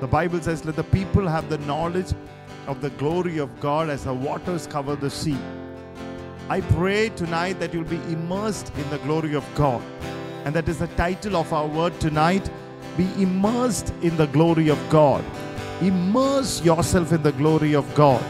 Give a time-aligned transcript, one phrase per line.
[0.00, 2.12] The Bible says, Let the people have the knowledge
[2.66, 5.38] of the glory of God as the waters cover the sea.
[6.48, 9.82] I pray tonight that you'll be immersed in the glory of God.
[10.44, 12.48] And that is the title of our word tonight.
[12.96, 15.24] Be immersed in the glory of God.
[15.80, 18.22] Immerse yourself in the glory of God.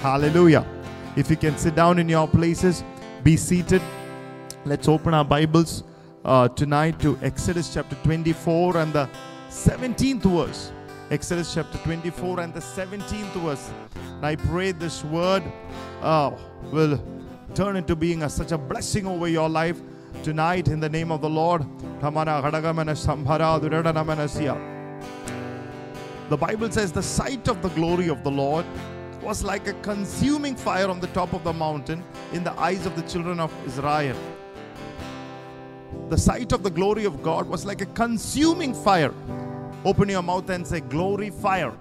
[0.00, 0.64] Hallelujah.
[1.16, 2.84] If you can sit down in your places,
[3.24, 3.82] be seated.
[4.64, 5.82] Let's open our Bibles
[6.24, 9.08] uh, tonight to Exodus chapter 24 and the
[9.50, 10.72] 17th verse.
[11.10, 13.70] Exodus chapter 24 and the 17th verse.
[13.96, 15.42] And I pray this word
[16.02, 16.32] uh,
[16.70, 17.02] will
[17.54, 19.80] turn into being a, such a blessing over your life
[20.22, 21.64] tonight in the name of the Lord.
[26.28, 28.66] The Bible says the sight of the glory of the Lord
[29.22, 32.94] was like a consuming fire on the top of the mountain in the eyes of
[32.96, 34.16] the children of Israel.
[36.10, 39.14] The sight of the glory of God was like a consuming fire.
[39.84, 41.72] Open your mouth and say, Glory, fire.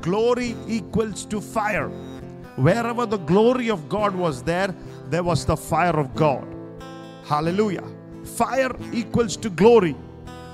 [0.00, 1.88] Glory equals to fire.
[2.56, 4.74] Wherever the glory of God was there,
[5.08, 6.46] there was the fire of God.
[7.24, 7.84] Hallelujah.
[8.24, 9.96] Fire equals to glory.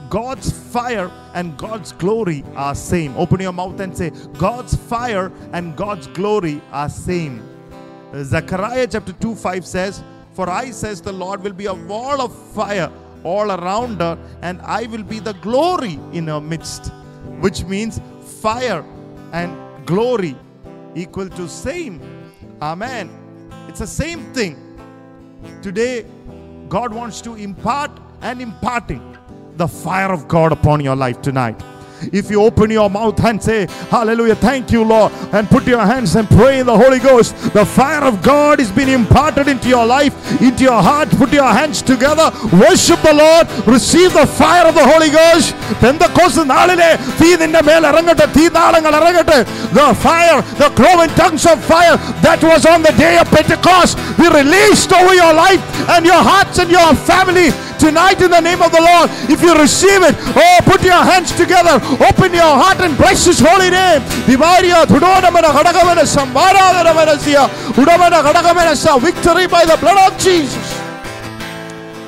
[0.08, 3.16] God's fire and God's glory are same.
[3.16, 7.42] Open your mouth and say, God's fire and God's glory are same.
[8.14, 12.34] Zechariah chapter 2 5 says, For I, says the Lord, will be a wall of
[12.52, 12.90] fire
[13.26, 16.92] all around her, and I will be the glory in her midst.
[17.44, 18.00] Which means
[18.40, 18.84] fire
[19.32, 19.50] and
[19.86, 20.36] glory
[20.94, 22.00] equal to same.
[22.62, 23.10] Amen.
[23.68, 24.54] It's the same thing.
[25.62, 26.06] Today,
[26.68, 27.90] God wants to impart
[28.22, 29.02] and imparting
[29.56, 31.60] the fire of God upon your life tonight.
[32.11, 36.15] If you open your mouth and say, Hallelujah, thank you, Lord, and put your hands
[36.15, 39.85] and pray in the Holy Ghost, the fire of God is being imparted into your
[39.85, 41.09] life, into your heart.
[41.11, 45.53] Put your hands together, worship the Lord, receive the fire of the Holy Ghost.
[45.81, 46.89] പെന്തക്കോസ് നാളിലെ
[47.19, 49.39] തീ നിന്റെ മേൽ ഇറങ്ങട്ടെ തീനാളങ്ങൾ ഇറങ്ങട്ടെ
[49.77, 54.27] the fire the cloven tongues of fire that was on the day of Pentecost be
[54.41, 55.61] released over your life
[55.93, 57.47] and your hearts and your family
[57.78, 59.10] tonight in the name of the Lord.
[59.30, 63.38] If you receive it, oh, put your hands together, open your heart and bless His
[63.40, 64.02] holy name.
[68.98, 70.72] Victory by the blood of Jesus.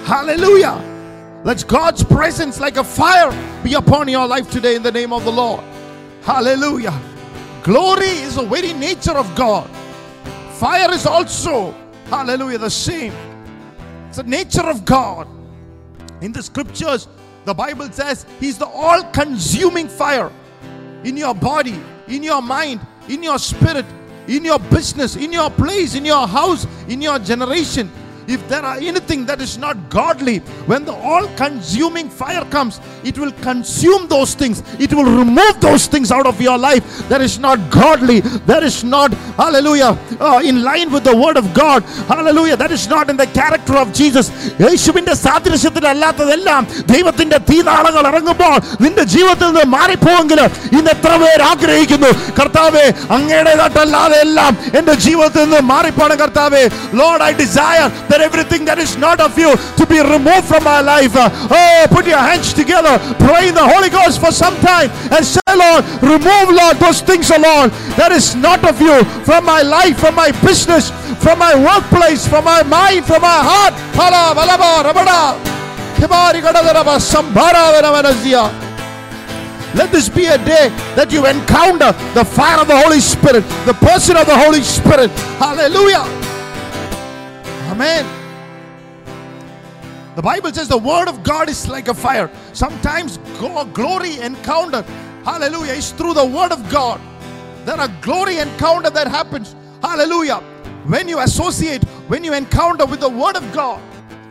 [0.05, 0.85] Hallelujah.
[1.45, 3.31] Let God's presence like a fire
[3.63, 5.63] be upon your life today in the name of the Lord.
[6.23, 6.99] Hallelujah.
[7.63, 9.69] Glory is the very nature of God.
[10.55, 11.73] Fire is also,
[12.07, 13.13] hallelujah, the same.
[14.09, 15.29] It's the nature of God.
[16.21, 17.09] In the scriptures,
[17.45, 20.31] the Bible says He's the all consuming fire
[21.05, 23.87] in your body, in your mind, in your spirit,
[24.27, 27.91] in your business, in your place, in your house, in your generation
[28.28, 33.18] If there are anything that is not godly, when the all consuming fire comes, it
[33.18, 34.64] will consume those things.
[34.80, 38.22] It will remove those things out of your life that is not godly,
[38.52, 41.84] that is not, hallelujah, uh, in line with the word of God.
[42.12, 44.30] Hallelujah, that is not in the character of Jesus.
[44.64, 46.64] യേശുവിന്റെ സാദൃശ്യത്തിലല്ലാത്തതെല്ലാം
[46.94, 48.56] ദൈവത്തിന്റെ തീനാളങ്ങൾ ഇറങ്ങുമ്പോൾ
[48.86, 50.42] നിന്റെ ജീവിതത്തിൽ നിന്ന് മാറിപ്പോവെങ്കിൽ
[50.78, 52.86] ഇന്ന് എത്ര പേര് ആഗ്രഹിക്കുന്നു കർത്താവെ
[53.18, 56.64] അങ്ങയുടേതായിട്ടല്ലാതെ എല്ലാം എന്റെ ജീവിതത്തിൽ നിന്ന് മാറിപ്പോണം കർത്താവെ
[57.02, 57.88] Lord I desire
[58.19, 61.15] that everything that is not of you to be removed from my life.
[61.15, 65.41] Oh, put your hands together, pray in the Holy Ghost for some time, and say,
[65.55, 70.15] Lord, remove, Lord, those things, Lord, that is not of you from my life, from
[70.15, 70.91] my business,
[71.23, 73.75] from my workplace, from my mind, from my heart.
[79.75, 83.75] Let this be a day that you encounter the fire of the Holy Spirit, the
[83.79, 85.11] person of the Holy Spirit.
[85.39, 86.03] Hallelujah.
[87.69, 88.05] Amen.
[90.17, 92.31] The Bible says the word of God is like a fire.
[92.53, 93.19] Sometimes
[93.73, 94.83] glory encounter,
[95.25, 97.01] hallelujah, is through the word of God.
[97.65, 99.55] There are glory encounter that happens.
[99.81, 100.39] Hallelujah.
[100.87, 103.81] When you associate, when you encounter with the word of God.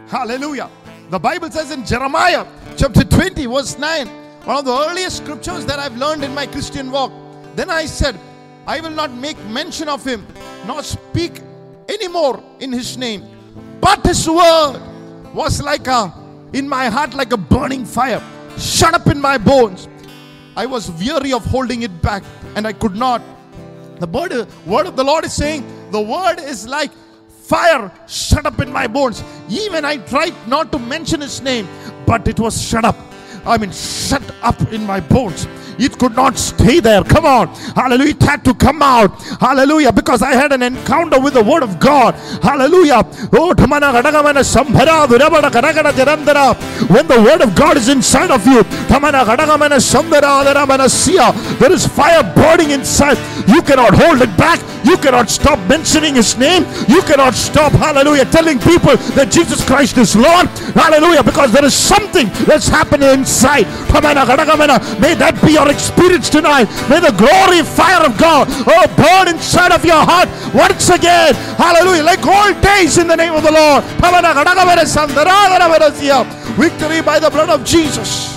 [0.09, 0.69] Hallelujah.
[1.09, 2.45] The Bible says in Jeremiah
[2.75, 4.07] chapter 20, verse 9,
[4.43, 7.13] one of the earliest scriptures that I've learned in my Christian walk.
[7.55, 8.19] Then I said,
[8.65, 10.25] I will not make mention of him,
[10.65, 11.41] nor speak
[11.89, 13.23] anymore in his name.
[13.81, 14.81] But his word
[15.33, 16.13] was like a,
[16.53, 18.21] in my heart, like a burning fire,
[18.57, 19.87] shut up in my bones.
[20.55, 22.23] I was weary of holding it back,
[22.55, 23.21] and I could not.
[23.99, 26.91] The word, word of the Lord is saying, the word is like
[27.47, 29.23] fire shut up in my bones.
[29.49, 31.67] Even I tried not to mention his name,
[32.05, 32.97] but it was shut up.
[33.45, 35.47] I mean, shut up in my bones.
[35.79, 37.03] It could not stay there.
[37.03, 37.47] Come on.
[37.75, 38.11] Hallelujah.
[38.11, 39.21] It had to come out.
[39.39, 39.91] Hallelujah.
[39.91, 42.15] Because I had an encounter with the word of God.
[42.41, 43.03] Hallelujah.
[43.33, 43.53] Oh.
[46.87, 48.63] When the word of God is inside of you.
[51.59, 53.17] There is fire burning inside.
[53.47, 54.59] You cannot hold it back.
[54.85, 56.65] You cannot stop mentioning his name.
[56.87, 60.47] You cannot stop, hallelujah, telling people that Jesus Christ is Lord.
[60.75, 61.23] Hallelujah.
[61.23, 63.67] Because there is something that's happening inside.
[65.01, 66.65] May that be your experience tonight.
[66.89, 71.33] May the glory fire of God oh burn inside of your heart once again.
[71.55, 72.03] Hallelujah.
[72.03, 73.83] Like old days in the name of the Lord.
[76.57, 78.35] Victory by the blood of Jesus.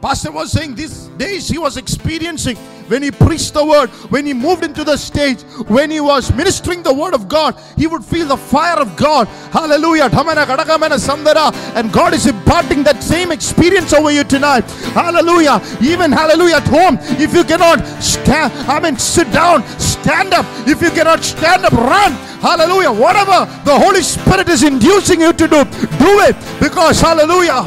[0.00, 2.56] Pastor was saying these days he was experiencing
[2.92, 6.82] when he preached the word, when he moved into the stage, when he was ministering
[6.82, 9.28] the word of God, he would feel the fire of God.
[9.50, 10.10] Hallelujah.
[10.12, 14.70] And God is imparting that same experience over you tonight.
[14.92, 15.62] Hallelujah.
[15.80, 16.98] Even hallelujah at home.
[17.18, 20.44] If you cannot stand, I mean sit down, stand up.
[20.68, 22.12] If you cannot stand up, run.
[22.42, 22.92] Hallelujah.
[22.92, 26.36] Whatever the Holy Spirit is inducing you to do, do it.
[26.60, 27.64] Because hallelujah,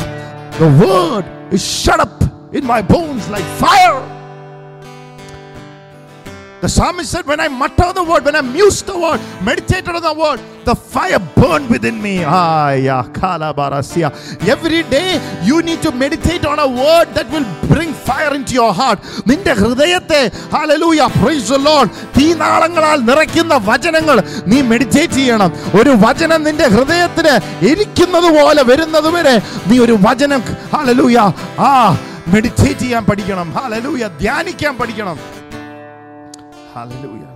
[0.60, 2.21] the word is shut up
[2.54, 4.14] in my bones like fire.
[6.62, 10.02] The psalmist said, When I mutter the word, when I muse the word, meditate on
[10.02, 12.24] the word, the fire burned within me.
[12.25, 12.72] Ah.
[14.48, 18.74] Every day you need to meditate on a word that will bring fire into your
[18.74, 19.00] heart.
[20.56, 24.18] hallelujah praise the lord തീനാളങ്ങളാൽ നിറയ്ക്കുന്ന വചനങ്ങൾ
[24.52, 27.34] നീ meditate ചെയ്യണം ഒരു വചനം നിന്റെ ഹൃദയത്തിന്
[27.69, 29.36] ഇരിക്കുന്നത് പോലെ വരുന്നത് വരെ
[29.69, 30.42] നീ ഒരു വചനം
[31.69, 31.72] ആ
[32.34, 33.50] മെഡിറ്റേറ്റ് ചെയ്യാൻ പഠിക്കണം
[34.24, 35.18] ധ്യാനിക്കാൻ പഠിക്കണം
[36.75, 37.31] Hallelujah.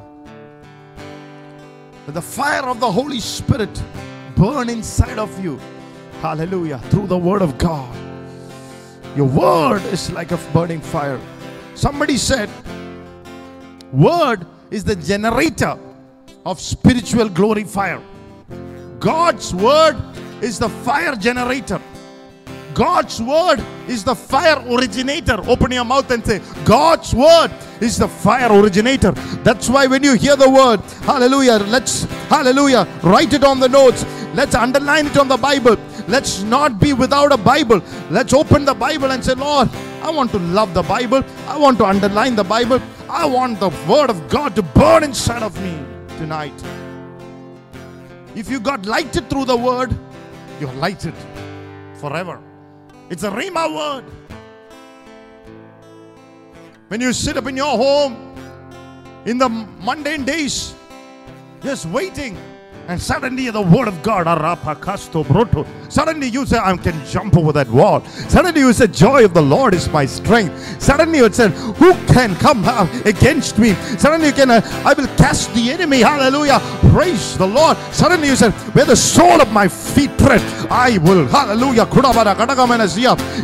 [2.06, 3.72] Let the fire of the Holy Spirit
[4.36, 5.58] burn inside of you.
[6.20, 6.80] Hallelujah.
[6.90, 7.96] Through the word of God.
[9.16, 11.22] Your word is like a burning fire.
[11.74, 12.50] Somebody said,
[13.94, 15.80] Word is the generator
[16.46, 18.02] of spiritual glory fire.
[19.00, 19.96] God's word
[20.42, 21.80] is the fire generator.
[22.80, 25.38] God's word is the fire originator.
[25.50, 29.12] Open your mouth and say, God's word is the fire originator.
[29.44, 34.06] That's why when you hear the word, hallelujah, let's, hallelujah, write it on the notes.
[34.34, 35.76] Let's underline it on the Bible.
[36.08, 37.82] Let's not be without a Bible.
[38.10, 39.68] Let's open the Bible and say, Lord,
[40.02, 41.22] I want to love the Bible.
[41.48, 42.82] I want to underline the Bible.
[43.10, 45.78] I want the word of God to burn inside of me
[46.18, 46.54] tonight.
[48.36, 49.94] If you got lighted through the word,
[50.62, 51.14] you're lighted
[51.96, 52.40] forever.
[53.10, 54.06] It's a Rhema word.
[56.90, 58.36] When you sit up in your home
[59.26, 60.74] in the mundane days,
[61.62, 62.38] just waiting,
[62.90, 64.26] and suddenly the word of God.
[65.90, 68.04] Suddenly you say, I can jump over that wall.
[68.04, 70.82] Suddenly you say, Joy of the Lord is my strength.
[70.82, 72.66] Suddenly you say, Who can come
[73.06, 73.76] against me?
[74.00, 76.00] Suddenly you can, uh, I will cast the enemy.
[76.00, 76.60] Hallelujah.
[76.92, 77.78] Praise the Lord.
[77.92, 81.28] Suddenly you say, Where the sole of my feet tread, I will.
[81.28, 81.86] Hallelujah.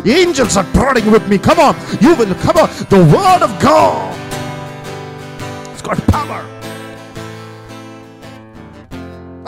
[0.06, 1.38] Angels are trotting with me.
[1.38, 1.76] Come on.
[2.02, 2.70] You will come on.
[2.90, 4.12] The word of God.
[5.72, 6.55] It's got power.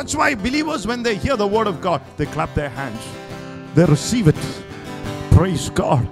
[0.07, 3.05] That's why believers, when they hear the word of God, they clap their hands.
[3.75, 4.37] They receive it.
[5.31, 6.07] Praise God.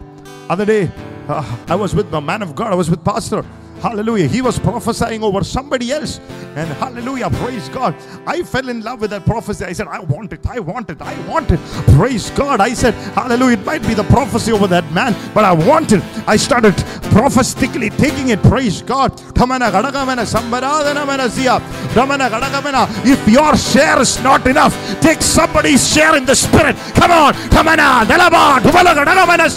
[0.49, 0.91] Other day,
[1.29, 3.45] uh, I was with the man of God, I was with Pastor.
[3.80, 4.26] Hallelujah.
[4.26, 6.20] He was prophesying over somebody else.
[6.54, 7.30] And hallelujah.
[7.30, 7.94] Praise God.
[8.26, 9.64] I fell in love with that prophecy.
[9.64, 10.46] I said, I want it.
[10.46, 11.00] I want it.
[11.00, 11.60] I want it.
[11.96, 12.60] Praise God.
[12.60, 13.56] I said, Hallelujah.
[13.56, 16.02] It might be the prophecy over that man, but I want it.
[16.26, 16.76] I started
[17.10, 18.42] prophetically taking it.
[18.42, 19.16] Praise God.
[19.34, 21.60] Tamana gadagamana sambaradana manasiya.
[21.94, 22.86] Tamana gadagamana.
[23.06, 26.76] If your share is not enough, take somebody's share in the spirit.
[26.94, 27.32] Come on.
[27.48, 29.48] Tamana dalaba dubala gadagamana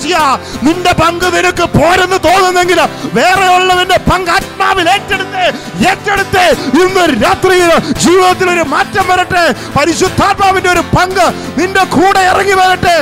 [0.67, 2.79] നിന്റെ പങ്ക് നിനക്ക് പോരെന്ന് തോന്നുന്നെങ്കിൽ
[3.17, 5.42] വേറെ ഉള്ളവന്റെ പങ്ക് ആത്മാവിൽ ഏറ്റെടുത്ത്
[5.90, 6.44] ഏറ്റെടുത്ത്
[6.80, 7.70] ഇന്ന് രാത്രിയിൽ
[8.04, 9.42] ജീവിതത്തിൽ ഒരു മാറ്റം വരട്ടെ
[9.76, 11.26] പരിശുദ്ധാത്മാവിന്റെ ഒരു പങ്ക്
[11.58, 12.96] നിന്റെ കൂടെ ഇറങ്ങി വരട്ടെ.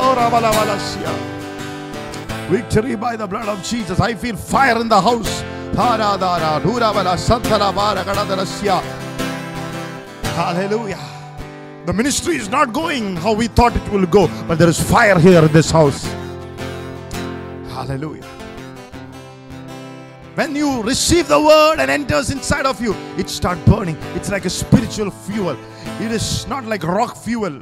[0.00, 0.14] Oh.
[2.50, 3.96] Victory by the blood of Jesus.
[4.00, 5.32] I feel fire in the house.
[10.38, 11.04] Hallelujah.
[11.88, 15.18] The ministry is not going how we thought it will go, but there is fire
[15.18, 16.00] here in this house.
[17.78, 18.24] Hallelujah.
[20.34, 23.96] When you receive the word and enters inside of you, it starts burning.
[24.16, 25.56] It's like a spiritual fuel.
[26.00, 27.60] It is not like rock fuel.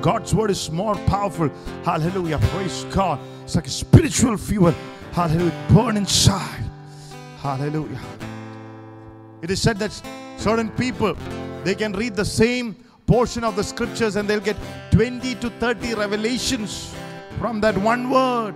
[0.00, 1.50] God's word is more powerful.
[1.84, 2.38] Hallelujah.
[2.38, 3.20] Praise God.
[3.44, 4.74] It's like a spiritual fuel.
[5.12, 5.66] Hallelujah.
[5.68, 6.64] Burn inside.
[7.40, 8.00] Hallelujah.
[9.42, 9.92] It is said that
[10.38, 11.14] certain people
[11.64, 14.56] they can read the same portion of the scriptures and they'll get
[14.92, 16.94] 20 to 30 revelations
[17.38, 18.54] from that one word.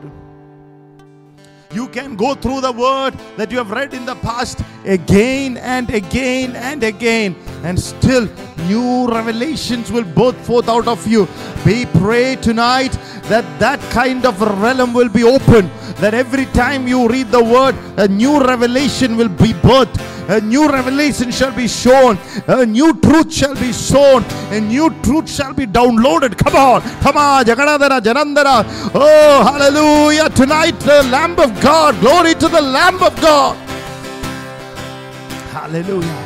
[1.75, 5.91] You can go through the word that you have read in the past again and
[5.91, 8.29] again and again, and still
[8.69, 11.27] new revelations will burst forth out of you.
[11.67, 12.93] We pray tonight
[13.25, 17.75] that that kind of realm will be open, that every time you read the word,
[17.97, 23.31] a new revelation will be birthed a new revelation shall be shown, a new truth
[23.31, 24.25] shall be shown.
[24.51, 26.39] a new truth shall be downloaded.
[26.39, 28.65] Come on, come on, Jaganadhara, Janandara.
[28.95, 30.31] Oh, hallelujah.
[30.31, 33.57] Tonight, the Lamb of God, glory to the Lamb of God.
[35.53, 36.24] Hallelujah.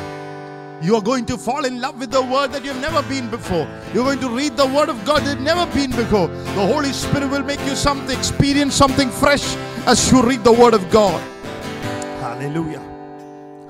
[0.81, 3.67] You are going to fall in love with the word that you've never been before.
[3.93, 6.29] You're going to read the word of God that you've never been before.
[6.29, 9.57] The Holy Spirit will make you something, experience something fresh
[9.87, 11.21] as you read the word of God.
[12.21, 12.83] Hallelujah.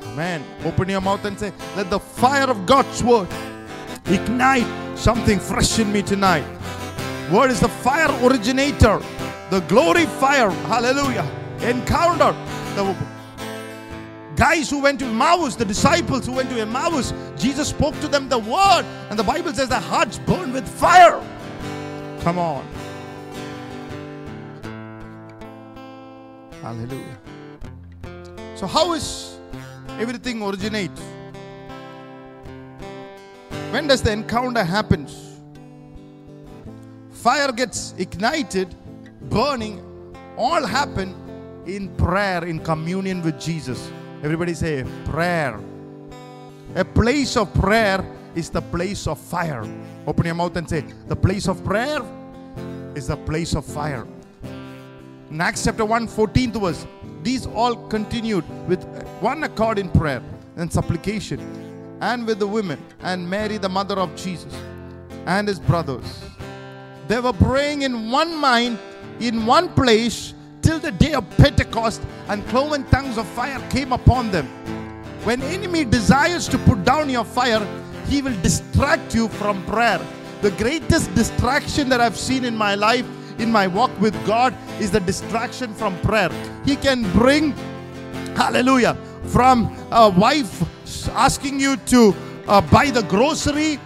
[0.02, 0.44] Amen.
[0.64, 3.28] Open your mouth and say, Let the fire of God's word
[4.04, 4.66] ignite
[4.98, 6.44] something fresh in me tonight.
[7.32, 9.00] Word is the fire originator,
[9.48, 10.50] the glory fire.
[10.50, 11.26] Hallelujah.
[11.62, 12.32] Encounter.
[12.74, 12.94] The
[14.38, 18.28] guys who went to Emmaus, the disciples who went to Emmaus, Jesus spoke to them
[18.28, 21.20] the word, and the Bible says their hearts burn with fire.
[22.20, 22.66] Come on.
[26.62, 27.18] Hallelujah.
[28.54, 29.38] So, how is
[29.98, 31.00] everything originates.
[33.70, 35.40] When does the encounter happens?
[37.10, 38.74] Fire gets ignited,
[39.22, 39.84] burning,
[40.36, 41.14] all happen
[41.66, 43.90] in prayer, in communion with Jesus.
[44.22, 45.60] Everybody say prayer.
[46.74, 49.64] A place of prayer is the place of fire.
[50.06, 52.00] Open your mouth and say, the place of prayer
[52.94, 54.06] is the place of fire.
[55.30, 56.86] In Acts chapter 1, 14th verse,
[57.22, 58.84] these all continued with
[59.20, 60.22] one accord in prayer
[60.56, 61.40] and supplication,
[62.00, 64.52] and with the women, and Mary, the mother of Jesus,
[65.26, 66.24] and his brothers.
[67.06, 68.78] They were praying in one mind,
[69.20, 74.30] in one place, till the day of Pentecost, and cloven tongues of fire came upon
[74.30, 74.46] them.
[75.24, 77.66] When enemy desires to put down your fire,
[78.06, 80.00] he will distract you from prayer.
[80.42, 83.06] The greatest distraction that I've seen in my life
[83.38, 86.30] in my walk with God is the distraction from prayer.
[86.64, 87.52] He can bring,
[88.34, 90.62] hallelujah, from a wife
[91.10, 92.14] asking you to
[92.46, 93.78] uh, buy the grocery,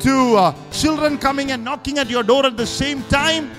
[0.00, 3.50] to uh, children coming and knocking at your door at the same time,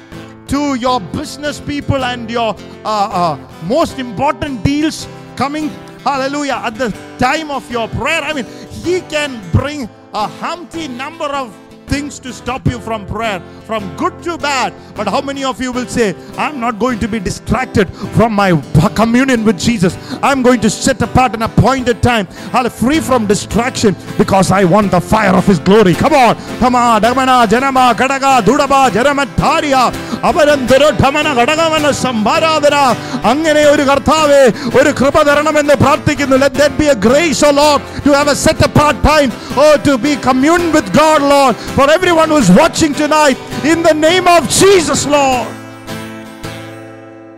[0.49, 3.37] to your business people and your uh, uh
[3.67, 5.69] most important deals coming,
[6.03, 8.21] hallelujah, at the time of your prayer.
[8.21, 8.45] I mean,
[8.83, 11.53] He can bring a humpty number of
[11.88, 14.72] things to stop you from prayer, from good to bad.
[14.96, 18.50] But how many of you will say, I'm not going to be distracted from my
[18.94, 19.96] communion with Jesus?
[20.22, 24.90] I'm going to set apart an appointed time, I'll free from distraction because I want
[24.90, 25.94] the fire of His glory.
[25.94, 29.92] Come on, come on, Dhamana, Janama, Kadaga, Dudaba, Jaramatharia,
[30.28, 32.76] അവരന്തരോ ഠമന ഘടകമന സംഭാരാധന
[33.30, 34.42] അങ്ങനെ ഒരു കർത്താവെ
[34.78, 38.60] ഒരു കൃപ തരണമെന്ന് പ്രാർത്ഥിക്കുന്നു let that be a grace oh lord to have a set
[38.68, 39.30] apart time
[39.64, 43.93] oh to be commune with god lord for everyone who is watching tonight in the
[43.93, 45.47] name of Jesus, Lord.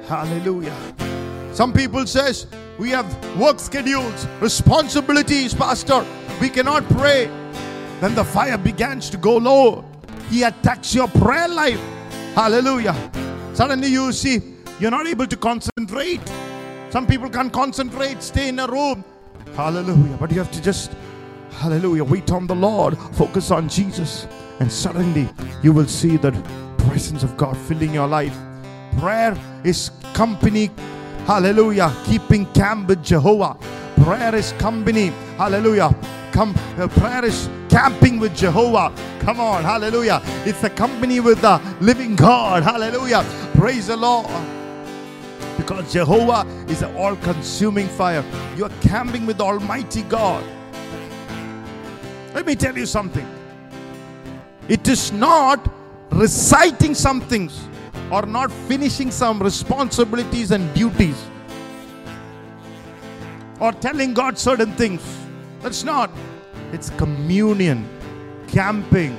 [0.07, 0.75] Hallelujah.
[1.53, 2.47] Some people says
[2.79, 3.05] we have
[3.37, 6.03] work schedules, responsibilities, pastor.
[6.41, 7.27] We cannot pray.
[7.99, 9.85] Then the fire begins to go low.
[10.31, 11.79] He attacks your prayer life.
[12.33, 12.95] Hallelujah.
[13.53, 14.41] Suddenly you see
[14.79, 16.27] you're not able to concentrate.
[16.89, 19.05] Some people can't concentrate, stay in a room.
[19.55, 20.17] Hallelujah.
[20.19, 20.91] But you have to just
[21.51, 22.03] Hallelujah.
[22.03, 22.97] Wait on the Lord.
[23.13, 24.27] Focus on Jesus.
[24.59, 25.29] And suddenly
[25.63, 26.31] you will see the
[26.77, 28.37] presence of God filling your life.
[28.99, 30.71] Prayer is company.
[31.25, 31.95] Hallelujah.
[32.05, 33.57] Keeping camp with Jehovah.
[34.03, 35.07] Prayer is company.
[35.37, 35.95] Hallelujah.
[36.31, 38.93] Come, uh, prayer is camping with Jehovah.
[39.19, 40.21] Come on, hallelujah.
[40.45, 42.63] It's a company with the living God.
[42.63, 43.25] Hallelujah.
[43.53, 44.27] Praise the Lord.
[45.57, 48.23] Because Jehovah is an all consuming fire.
[48.55, 50.43] You are camping with Almighty God.
[52.33, 53.27] Let me tell you something.
[54.67, 55.69] It is not
[56.11, 57.67] reciting some things
[58.11, 61.21] or not finishing some responsibilities and duties
[63.59, 65.01] or telling God certain things.
[65.61, 66.09] That's not.
[66.71, 67.87] It's communion,
[68.47, 69.17] camping.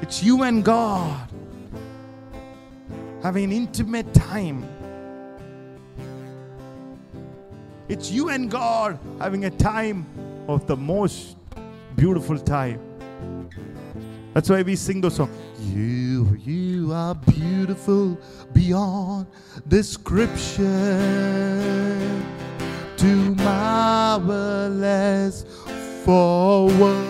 [0.00, 1.28] It's you and God
[3.22, 4.66] having an intimate time.
[7.88, 10.06] It's you and God having a time
[10.48, 11.36] of the most
[11.96, 12.80] beautiful time.
[14.34, 15.36] That's why we sing those songs.
[15.60, 18.18] You, you are beautiful
[18.52, 19.26] beyond
[19.68, 20.66] description.
[22.96, 25.44] Too marvelous
[26.04, 27.02] for words.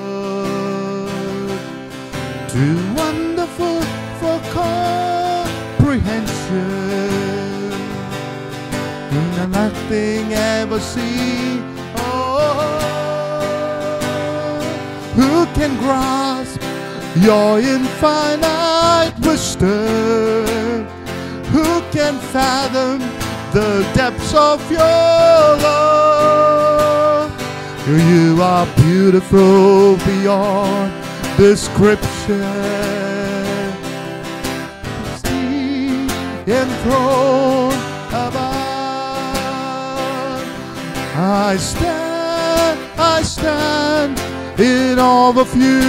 [2.52, 3.80] Too wonderful
[4.20, 6.90] for comprehension.
[9.50, 11.71] Nothing ever seen
[15.14, 16.61] who can grasp
[17.16, 20.87] your infinite wisdom?
[21.54, 23.00] Who can fathom
[23.52, 24.81] the depths of your
[25.66, 27.31] love?
[27.87, 30.92] You are beautiful beyond
[31.37, 32.92] description.
[36.47, 37.75] enthroned
[38.11, 38.42] above.
[41.14, 44.31] I stand, I stand
[44.62, 45.81] in awe of you.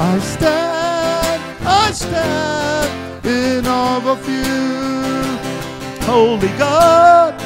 [0.00, 4.42] I stand, I stand in awe of you.
[6.04, 7.38] Holy God,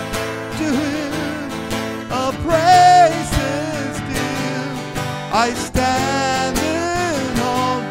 [0.59, 1.13] to him
[2.11, 4.73] a praise is due.
[5.33, 7.83] I stand in awe.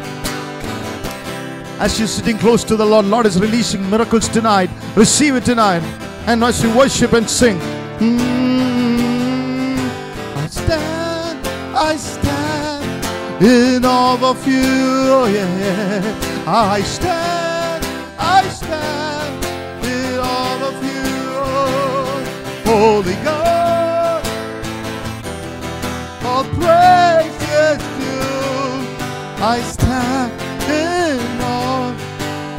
[1.78, 4.70] As you're sitting close to the Lord, Lord is releasing miracles tonight.
[4.96, 5.82] Receive it tonight.
[6.26, 7.56] And as you worship and sing,
[8.00, 8.35] mm,
[11.78, 13.04] I stand
[13.44, 14.62] in awe of you.
[14.64, 16.44] Oh, yeah.
[16.46, 17.84] I stand,
[18.18, 19.44] I stand
[19.84, 21.04] in awe of you.
[22.64, 24.24] Oh, Holy God,
[26.24, 27.96] all praise is.
[29.38, 30.32] I stand
[30.64, 31.92] in awe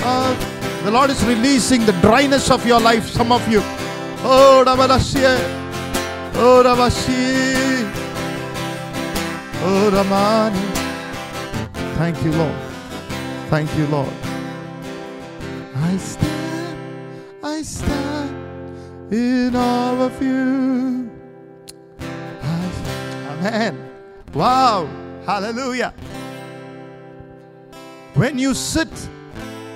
[0.05, 3.61] of the Lord is releasing the dryness of your life, some of you.
[4.23, 5.39] Oh, Rabalashie.
[6.35, 8.06] Oh, Rabashi.
[9.69, 10.61] Oh, Ramani.
[11.97, 12.55] Thank you, Lord.
[13.49, 14.13] Thank you, Lord.
[15.75, 16.79] I stand,
[17.43, 21.11] I stand in awe of you.
[23.29, 23.91] Amen.
[24.33, 24.87] Wow.
[25.25, 25.93] Hallelujah.
[28.13, 28.87] When you sit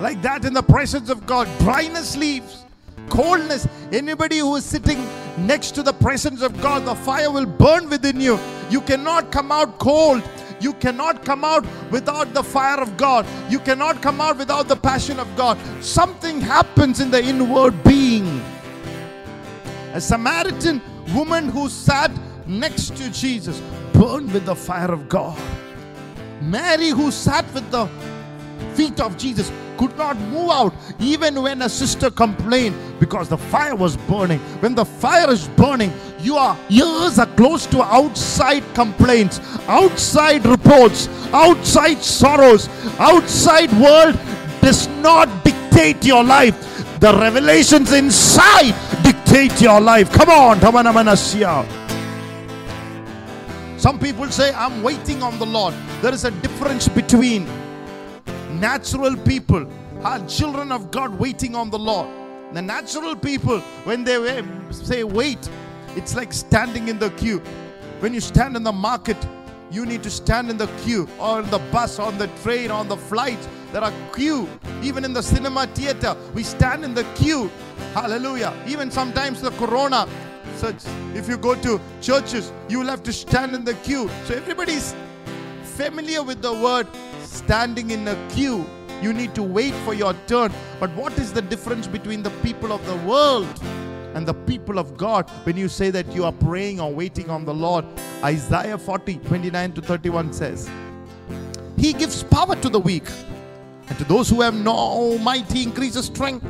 [0.00, 2.64] like that in the presence of God, dryness leaves,
[3.10, 3.68] coldness.
[3.92, 5.06] Anybody who is sitting
[5.38, 8.38] next to the presence of God, the fire will burn within you.
[8.70, 10.22] You cannot come out cold.
[10.60, 13.26] You cannot come out without the fire of God.
[13.50, 15.58] You cannot come out without the passion of God.
[15.80, 18.40] Something happens in the inward being.
[19.92, 20.80] A Samaritan
[21.14, 22.10] woman who sat
[22.46, 23.60] next to Jesus
[23.92, 25.38] burned with the fire of God.
[26.40, 27.88] Mary, who sat with the
[28.76, 33.74] feet of Jesus, could not move out even when a sister complained because the fire
[33.74, 34.38] was burning.
[34.60, 42.02] When the fire is burning, your ears are close to outside complaints, outside reports, outside
[42.02, 44.18] sorrows, outside world
[44.60, 46.56] does not dictate your life.
[47.00, 50.12] The revelations inside dictate your life.
[50.12, 51.66] Come on, Tamanamanasia.
[53.76, 55.74] Some people say, I'm waiting on the Lord.
[56.02, 57.48] There is a difference between
[58.62, 59.66] natural people,
[60.04, 62.08] are children of God waiting on the Lord.
[62.52, 65.50] The natural people, when they say wait,
[65.96, 67.40] it's like standing in the queue.
[67.98, 69.16] When you stand in the market,
[69.72, 72.86] you need to stand in the queue, or in the bus, on the train, on
[72.86, 73.38] the flight.
[73.72, 74.48] There are queue.
[74.80, 77.50] Even in the cinema theater, we stand in the queue.
[77.94, 78.54] Hallelujah.
[78.68, 80.06] Even sometimes the corona
[80.56, 84.34] such if you go to churches you will have to stand in the queue so
[84.34, 84.94] everybody's
[85.76, 86.86] familiar with the word
[87.32, 88.66] standing in a queue
[89.02, 90.52] you need to wait for your turn.
[90.78, 93.48] But what is the difference between the people of the world
[94.14, 97.44] and the people of God when you say that you are praying or waiting on
[97.44, 97.84] the Lord?
[98.22, 100.70] Isaiah 40 29 to 31 says
[101.76, 103.08] he gives power to the weak
[103.88, 106.46] and to those who have no might he increases strength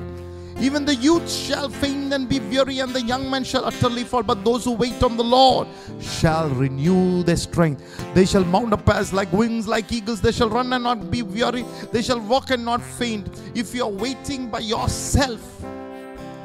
[0.62, 4.22] even the youth shall faint and be weary, and the young man shall utterly fall.
[4.22, 5.66] But those who wait on the Lord
[6.01, 7.83] shall renew their strength.
[8.14, 10.20] They shall mount up as like wings, like eagles.
[10.20, 11.64] They shall run and not be weary.
[11.90, 13.29] They shall walk and not faint.
[13.55, 15.42] If you are waiting by yourself,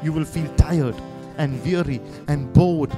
[0.02, 0.96] you will feel tired
[1.36, 2.92] and weary and bored.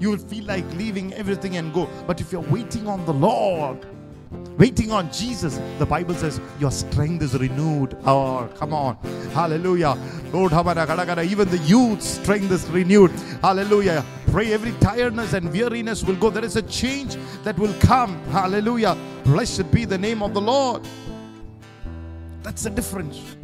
[0.00, 1.88] You will feel like leaving everything and go.
[2.06, 3.86] But if you're waiting on the Lord,
[4.58, 7.96] waiting on Jesus, the Bible says your strength is renewed.
[8.04, 8.96] Oh, come on.
[9.32, 9.96] Hallelujah.
[10.32, 13.10] Lord, even the youth strength is renewed.
[13.42, 14.04] Hallelujah.
[14.28, 16.30] Pray every tiredness and weariness will go.
[16.30, 18.22] There is a change that will come.
[18.26, 18.96] Hallelujah.
[19.24, 20.82] Blessed be the name of the Lord.
[22.42, 23.36] That's the difference.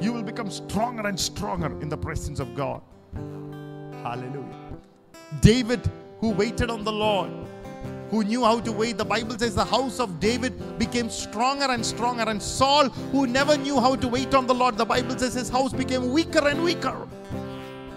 [0.00, 2.80] You will become stronger and stronger in the presence of God.
[4.02, 4.56] Hallelujah.
[5.40, 5.80] David,
[6.20, 7.30] who waited on the Lord,
[8.10, 8.98] who knew how to wait.
[8.98, 12.24] The Bible says the house of David became stronger and stronger.
[12.28, 15.48] And Saul, who never knew how to wait on the Lord, the Bible says his
[15.48, 16.96] house became weaker and weaker.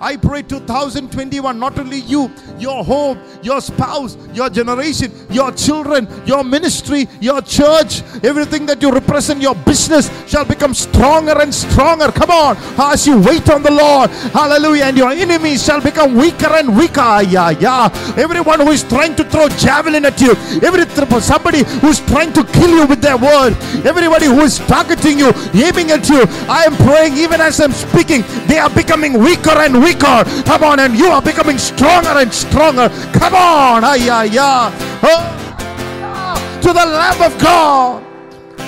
[0.04, 6.44] I pray 2021, not only you, your home, your spouse, your generation, your children, your
[6.44, 12.12] ministry, your church, everything that you represent, your business shall become stronger and stronger.
[12.12, 16.52] Come on, as you wait on the Lord, hallelujah, and your enemies shall become weaker
[16.52, 17.22] and weaker.
[17.24, 17.88] Yeah, yeah.
[18.18, 20.32] Everyone who is trying to throw javelin at you,
[20.68, 20.84] every
[21.22, 23.54] somebody who is trying to kill you with their word,
[23.88, 28.24] everybody who is targeting you, aiming at you, I am praying even as I'm speaking,
[28.48, 29.93] they are becoming weaker and weaker.
[30.00, 32.90] Come on, and you are becoming stronger and stronger.
[33.14, 34.72] Come on, ay, ay, ay.
[35.04, 38.04] Oh, to the Lamb of God.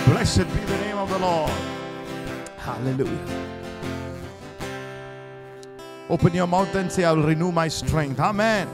[0.05, 1.51] Blessed be the name of the Lord.
[2.57, 3.43] Hallelujah.
[6.09, 8.19] Open your mouth and say, I will renew my strength.
[8.19, 8.67] Amen.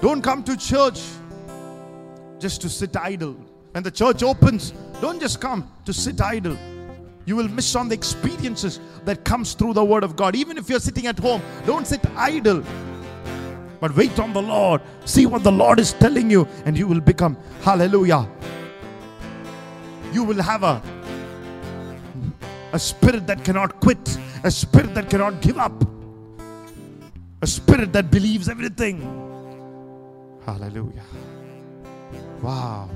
[0.00, 1.00] Don't come to church
[2.38, 3.36] just to sit idle.
[3.72, 6.56] When the church opens, don't just come to sit idle.
[7.26, 10.36] You will miss on the experiences that comes through the word of God.
[10.36, 12.62] Even if you're sitting at home, don't sit idle.
[13.80, 14.82] But wait on the Lord.
[15.04, 18.28] See what the Lord is telling you, and you will become, hallelujah.
[20.12, 20.82] You will have a,
[22.72, 25.84] a spirit that cannot quit, a spirit that cannot give up,
[27.42, 29.00] a spirit that believes everything.
[30.44, 31.04] Hallelujah.
[32.42, 32.90] Wow.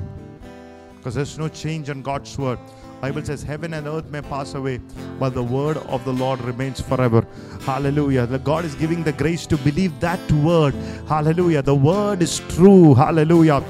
[0.96, 2.58] Because there's no change on God's word.
[3.00, 4.80] Bible says heaven and earth may pass away,
[5.20, 7.24] but the word of the Lord remains forever.
[7.60, 8.26] Hallelujah.
[8.26, 10.74] The God is giving the grace to believe that word.
[11.06, 11.62] Hallelujah.
[11.62, 12.94] The word is true.
[12.94, 13.60] Hallelujah.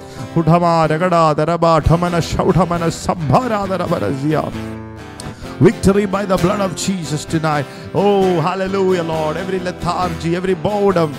[5.61, 7.67] Victory by the blood of Jesus tonight.
[7.93, 9.37] Oh, hallelujah, Lord.
[9.37, 11.13] Every lethargy, every boredom.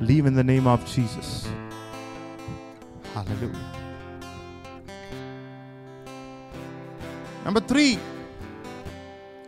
[0.00, 1.48] Leave in the name of Jesus.
[3.16, 3.72] Hallelujah.
[7.46, 7.98] Number three,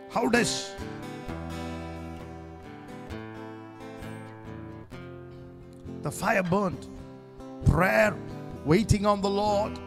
[0.09, 0.71] how does
[6.01, 6.87] the fire burnt?
[7.67, 8.15] Prayer,
[8.65, 9.77] waiting on the Lord,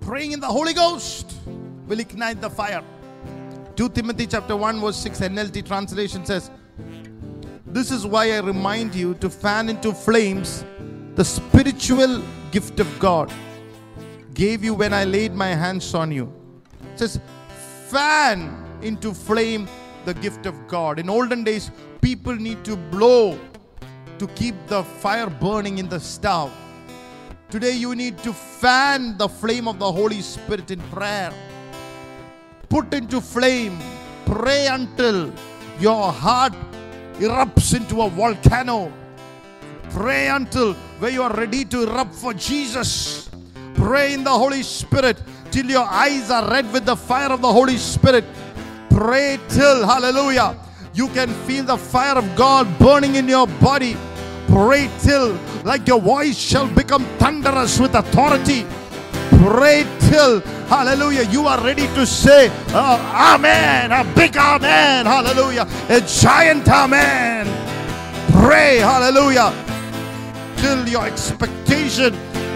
[0.00, 1.34] praying in the Holy Ghost
[1.86, 2.82] will ignite the fire.
[3.76, 6.50] 2 Timothy chapter 1 verse 6 NLT translation says,
[7.66, 10.64] This is why I remind you to fan into flames
[11.20, 13.30] the spiritual gift of God
[14.32, 16.32] gave you when I laid my hands on you.
[16.94, 17.20] It says,
[17.88, 18.38] fan
[18.80, 19.68] into flame
[20.06, 20.98] the gift of God.
[20.98, 23.38] In olden days, people need to blow
[24.16, 26.50] to keep the fire burning in the stove.
[27.50, 31.34] Today, you need to fan the flame of the Holy Spirit in prayer.
[32.70, 33.78] Put into flame,
[34.24, 35.30] pray until
[35.78, 36.54] your heart
[37.18, 38.90] erupts into a volcano.
[39.90, 43.30] Pray until where you are ready to erupt for Jesus.
[43.74, 45.16] Pray in the Holy Spirit
[45.50, 48.24] till your eyes are red with the fire of the Holy Spirit.
[48.90, 50.54] Pray till, hallelujah,
[50.92, 53.96] you can feel the fire of God burning in your body.
[54.48, 58.66] Pray till, like your voice shall become thunderous with authority.
[59.48, 66.02] Pray till, hallelujah, you are ready to say, oh, Amen, a big Amen, hallelujah, a
[66.02, 67.46] giant Amen.
[68.32, 69.69] Pray, hallelujah
[70.60, 72.12] till your expectation,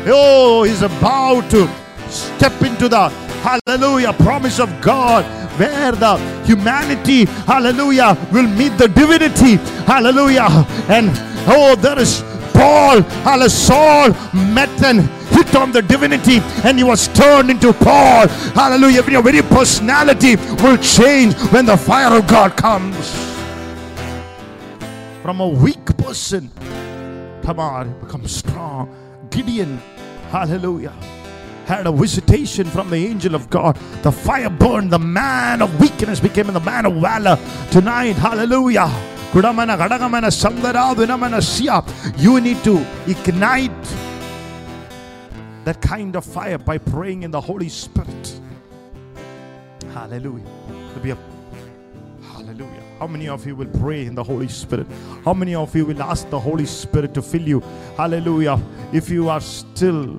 [0.07, 1.67] oh, is about to
[2.09, 3.09] step into the
[3.43, 5.25] hallelujah promise of God
[5.59, 10.49] where the humanity, hallelujah, will meet the divinity, hallelujah.
[10.89, 11.11] And
[11.49, 15.01] oh, there is Paul, hallelujah, Saul met and
[15.35, 19.03] hit on the divinity and he was turned into Paul, hallelujah.
[19.11, 23.13] Your very personality will change when the fire of God comes.
[25.23, 26.51] From a weak person
[27.45, 28.89] Tamar become strong.
[29.31, 29.77] Gideon,
[30.31, 30.95] hallelujah,
[31.67, 33.77] had a visitation from the angel of God.
[34.03, 34.91] The fire burned.
[34.91, 37.39] The man of weakness became the man of valor.
[37.71, 38.89] Tonight, hallelujah.
[42.17, 43.95] You need to ignite
[45.65, 48.41] that kind of fire by praying in the Holy Spirit.
[49.93, 50.47] Hallelujah.
[50.95, 51.34] To be a.
[52.99, 54.87] How many of you will pray in the Holy Spirit?
[55.25, 57.61] How many of you will ask the Holy Spirit to fill you?
[57.97, 58.61] Hallelujah.
[58.93, 60.17] If you are still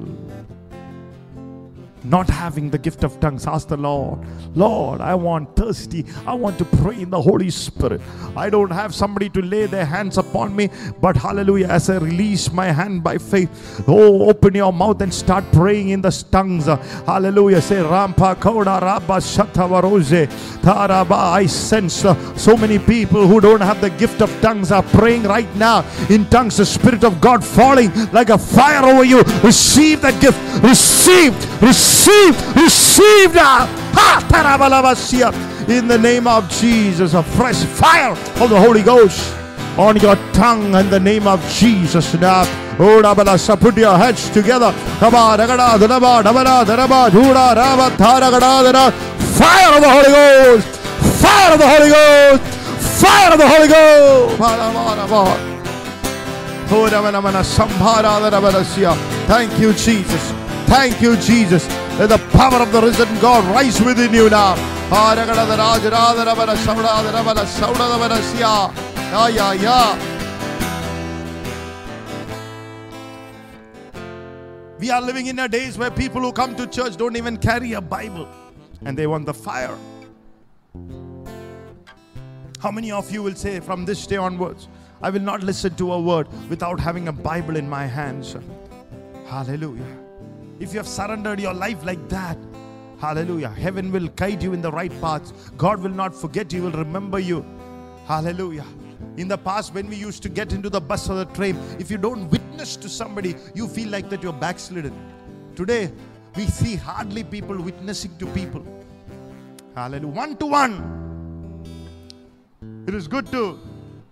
[2.06, 4.20] not having the gift of tongues, ask the Lord,
[4.56, 6.06] Lord, I want thirsty.
[6.26, 8.02] I want to pray in the Holy Spirit.
[8.36, 10.70] I don't have somebody to lay their hands upon me,
[11.02, 15.44] but hallelujah, as I release my hand by faith, oh, open your mouth and start
[15.52, 16.66] praying in the tongues.
[16.66, 17.62] Hallelujah.
[17.62, 20.28] Say, Rampa Koda Rabba Shatavaroze
[20.62, 21.34] Taraba.
[21.34, 25.24] I sense uh, so many people who don't have the gift of tongues are praying
[25.24, 26.58] right now in tongues.
[26.58, 29.22] The Spirit of God falling like a fire over you.
[29.44, 30.40] Receive that gift.
[30.64, 33.68] Receive, receive, receive receive now.
[35.68, 39.34] In the name of Jesus, a fresh fire of the Holy Ghost
[39.78, 42.14] on your tongue in the name of Jesus.
[42.16, 42.42] Now,
[42.80, 44.72] oh, Rabala, so put your heads together.
[49.40, 50.68] Fire of the Holy Ghost!
[51.22, 52.44] Fire of the Holy Ghost!
[53.02, 54.38] Fire of the Holy Ghost!
[59.28, 60.32] Thank you, Jesus.
[60.68, 61.66] Thank you, Jesus.
[61.98, 64.56] Let the power of the risen God rise within you now.
[64.90, 68.74] Ragada, dhara, jara, dharabala, savda, dharabala, savda, dharabala, siya.
[68.98, 70.16] Yeah, yeah, yeah.
[74.78, 77.72] We are living in a days where people who come to church don't even carry
[77.74, 78.28] a Bible
[78.84, 79.78] and they want the fire.
[82.60, 84.68] How many of you will say from this day onwards,
[85.02, 88.36] I will not listen to a word without having a Bible in my hands?
[89.28, 90.05] Hallelujah.
[90.60, 92.38] If you have surrendered your life like that,
[93.00, 95.34] hallelujah, heaven will guide you in the right paths.
[95.58, 97.46] God will not forget you, will remember you.
[98.08, 98.66] Hallelujah.
[99.18, 101.92] In the past, when we used to get into the bus or the train, if
[101.92, 104.94] you don't witness to somebody, you feel like that you're backslidden.
[105.56, 105.92] Today,
[106.36, 108.66] we see hardly people witnessing to people.
[109.76, 110.14] Hallelujah.
[110.14, 111.66] One to one.
[112.88, 113.60] It is good to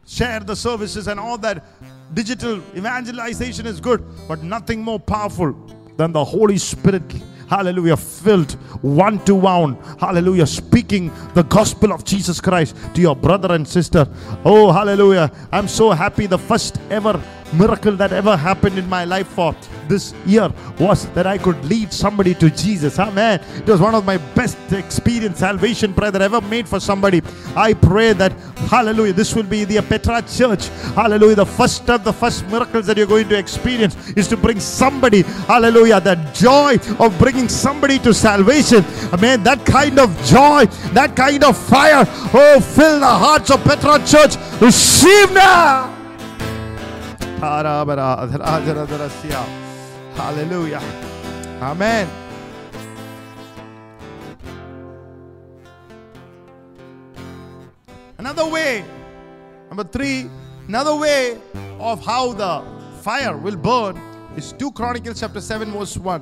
[0.05, 1.63] share the services and all that.
[2.13, 5.55] Digital evangelization is good, but nothing more powerful
[5.97, 7.03] than the Holy Spirit.
[7.49, 9.75] Hallelujah, filled one to one.
[9.99, 14.07] Hallelujah, speaking the gospel of Jesus Christ to your brother and sister.
[14.43, 15.31] Oh, hallelujah.
[15.51, 16.25] I'm so happy.
[16.25, 17.21] The first ever
[17.53, 19.55] miracle that ever happened in my life for
[19.87, 22.99] this year was that I could lead somebody to Jesus.
[22.99, 23.41] Amen.
[23.55, 27.21] It was one of my best experience, salvation prayer that I ever made for somebody.
[27.55, 28.31] I pray that,
[28.69, 30.67] hallelujah, this will be the Petra church.
[30.95, 31.35] Hallelujah.
[31.35, 35.21] The first of the first miracles that you're going to experience is to bring somebody,
[35.21, 38.83] hallelujah, that joy of bringing somebody to salvation.
[39.13, 39.43] Amen.
[39.43, 42.05] That kind of joy, that kind of fire.
[42.33, 44.35] Oh, fill the hearts of Petra church.
[44.61, 46.02] Receive now.
[50.15, 50.81] Hallelujah.
[51.61, 52.07] Amen.
[58.17, 58.85] Another way,
[59.67, 60.29] number three,
[60.69, 61.37] another way
[61.79, 62.63] of how the
[63.01, 63.97] fire will burn
[64.37, 66.21] is 2 Chronicles chapter 7, verse 1.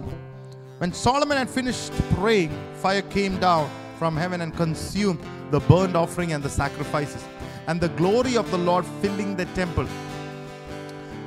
[0.79, 5.19] When Solomon had finished praying, fire came down from heaven and consumed
[5.51, 7.23] the burnt offering and the sacrifices,
[7.67, 9.85] and the glory of the Lord filling the temple.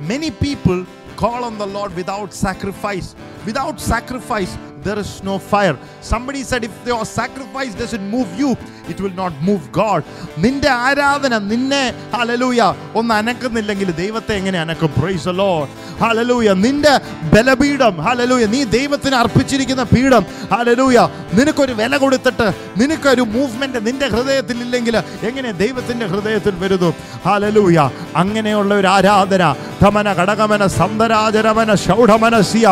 [0.01, 3.15] Many people call on the Lord without sacrifice.
[3.45, 5.75] Without sacrifice, there is no fire.
[6.03, 8.49] Somebody said, if your sacrifice doesn't move you,
[8.87, 10.01] it will not move God.
[10.37, 11.83] നിന്റെ ആരാധന നിന്നെ
[12.15, 12.59] ഹലലൂയ
[12.99, 14.89] ഒന്ന് അനക്കുന്നില്ലെങ്കിൽ ദൈവത്തെ എങ്ങനെ അനക്കും?
[14.99, 15.69] Price Lord
[16.01, 16.93] hallelujah നിന്റെ
[17.33, 20.97] ബലപീഠം ഹലലൂയ നീ ദൈവത്തിന് അർപ്പിച്ചിരിക്കുന്ന പീഠം ഹലലൂയ
[21.37, 22.47] നിനക്കൊരു വില കൊടുത്തിട്ട്
[22.81, 24.95] നിനക്കൊരു മൂവ്മെന്റ് നിന്റെ ഹൃദയത്തിൽ ഇല്ലെങ്കിൽ
[25.29, 26.89] എങ്ങനെ ദൈവത്തിന്റെ ഹൃദയത്തിൽ വരുന്നു?
[27.27, 27.77] ഹലലൂയ
[28.21, 29.43] അങ്ങനെയുള്ള ഒരു ആരാധന
[29.83, 32.67] ധമന കടകമന സന്തരാചരമന ശൗഢമനസിയ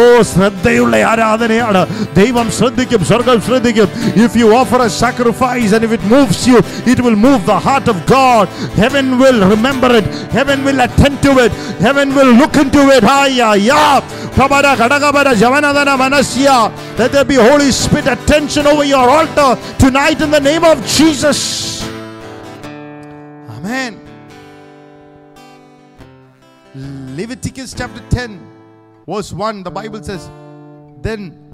[0.00, 0.02] ഓ
[0.32, 0.94] ശ്രദ്ധയുള്ള
[1.57, 1.81] ആരാധനയാണ്
[2.19, 3.87] ദൈവം ശ്രദ്ധിക്കും സ്വർഗം ശ്രദ്ധിക്കും
[4.23, 6.57] if you offer a sacrifice and if it moves you
[6.93, 8.45] it will move the heart of God
[8.81, 10.05] heaven will remember it
[10.37, 11.53] heaven will attend to it
[11.85, 13.85] heaven will look into it Haya, ya.
[14.37, 16.57] Kabara, kadagabara, javanadana, manasya.
[16.99, 19.49] let there be Holy Spirit attention over your altar
[19.85, 21.39] tonight in the name of Jesus
[23.55, 23.91] Amen
[27.19, 28.39] Leviticus chapter 10,
[29.07, 30.23] verse 1, the Bible says,
[31.02, 31.52] then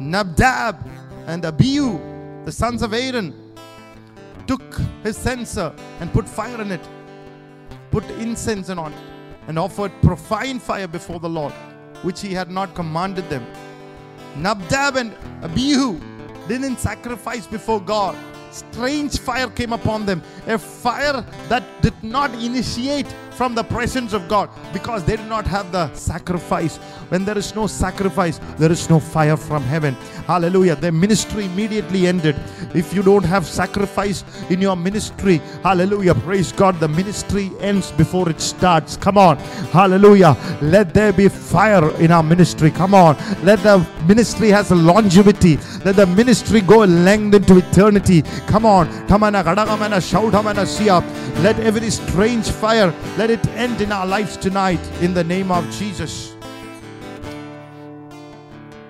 [0.00, 0.86] Nadab
[1.26, 1.98] and Abihu,
[2.44, 3.34] the sons of Aaron,
[4.46, 4.62] took
[5.02, 6.80] his censer and put fire in it,
[7.90, 8.98] put incense on it,
[9.48, 11.52] and offered profane fire before the Lord,
[12.02, 13.46] which he had not commanded them.
[14.36, 15.98] Nadab and Abihu
[16.48, 18.16] didn't sacrifice before God.
[18.50, 24.28] Strange fire came upon them, a fire that did not initiate from the presence of
[24.28, 26.76] God because they did not have the sacrifice.
[27.08, 29.94] When there is no sacrifice, there is no fire from heaven.
[30.26, 30.76] Hallelujah.
[30.76, 32.36] Their ministry immediately ended.
[32.74, 38.28] If you don't have sacrifice in your ministry, hallelujah, praise God, the ministry ends before
[38.28, 38.96] it starts.
[38.96, 39.36] Come on,
[39.72, 40.36] hallelujah.
[40.62, 42.70] Let there be fire in our ministry.
[42.70, 45.58] Come on, let the ministry has a longevity.
[45.84, 48.22] Let the ministry go length into eternity.
[48.46, 48.88] Come on,
[50.64, 51.02] Siya.
[51.42, 55.64] Let every strange fire let it end in our lives tonight in the name of
[55.72, 56.34] Jesus.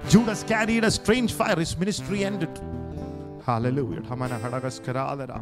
[0.08, 2.50] Judas carried a strange fire, his ministry ended.
[3.44, 4.00] Hallelujah.
[4.02, 5.40] Kadagaskaradara.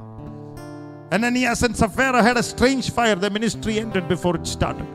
[1.12, 4.86] Ananias and Sapphira had a strange fire, the ministry ended before it started.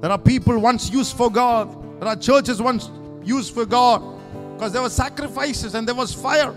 [0.00, 2.00] There are people once used for God.
[2.00, 2.90] There are churches once
[3.24, 4.13] used for God
[4.53, 6.53] because there were sacrifices and there was fire.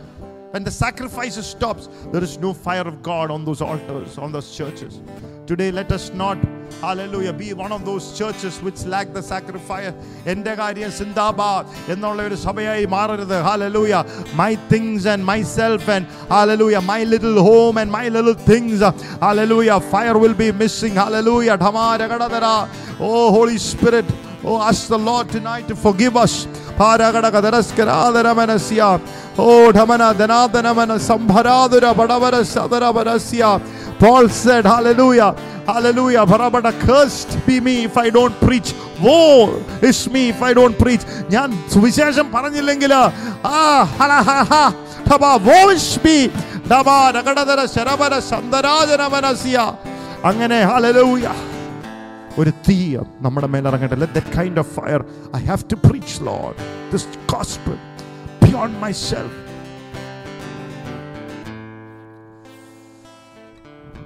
[0.52, 4.54] When the sacrifices stops, there is no fire of God on those altars, on those
[4.54, 5.00] churches.
[5.46, 6.36] Today, let us not,
[6.80, 9.92] hallelujah, be one of those churches which lack the sacrifice.
[10.32, 13.94] എൻ്റെ കാര്യം സിന്ദാബാദ് എന്നുള്ള ഒരു സഭയായി മാറരുത് hallelujah
[14.40, 18.90] my things and my self and hallelujah my little home and my little things
[19.24, 22.48] hallelujah fire will be missing hallelujah ഠമാരകടതര
[23.08, 26.32] oh holy spirit Oh, ask the Lord tonight to forgive us.
[26.46, 26.65] Paragadagadaraskaradaramanasia.
[26.65, 28.83] Oh, ഭാരകടകരസ്കരാധരമനസ്യ
[29.41, 29.43] ഓ
[29.75, 33.43] ഡമന ധനാധനമന സംഭരാതുര പടവര സദര പരസ്യ
[34.67, 35.21] hallelujah
[35.69, 39.17] hallelujah ഭറപട cursed be me if I don't preach woe
[39.89, 42.93] is me if I don't preach ഞാൻ സുവിശേഷം പറഞ്ഞില്ലെങ്കിൽ
[43.49, 43.59] ആ
[43.95, 44.61] ഹല ഹ ഹ
[45.09, 45.99] ഡബ വോ ഇസ്
[47.75, 49.01] ശരവര സന്ദരാജന
[50.25, 51.56] അങ്ങനെ ഹാലലൂയ ഹാലലൂയ
[52.40, 52.76] ഒരു തീ
[53.24, 55.00] നമ്മുടെ മേലെ ഇറങ്ങട്ടെ let that kind of fire
[55.38, 56.58] I have to preach Lord
[56.92, 57.78] this gospel
[58.44, 59.38] beyond myself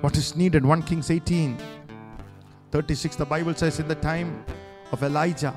[0.02, 1.57] what is needed 1 kings 18
[2.72, 4.29] 36 the bible says in the time
[4.94, 5.52] of elijah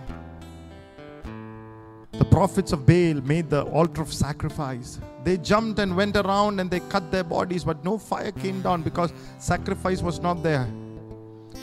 [2.13, 4.91] the prophets of baal made the altar of sacrifice
[5.25, 8.81] they jumped and went around and they cut their bodies but no fire came down
[8.81, 9.11] because
[9.51, 10.65] sacrifice was not there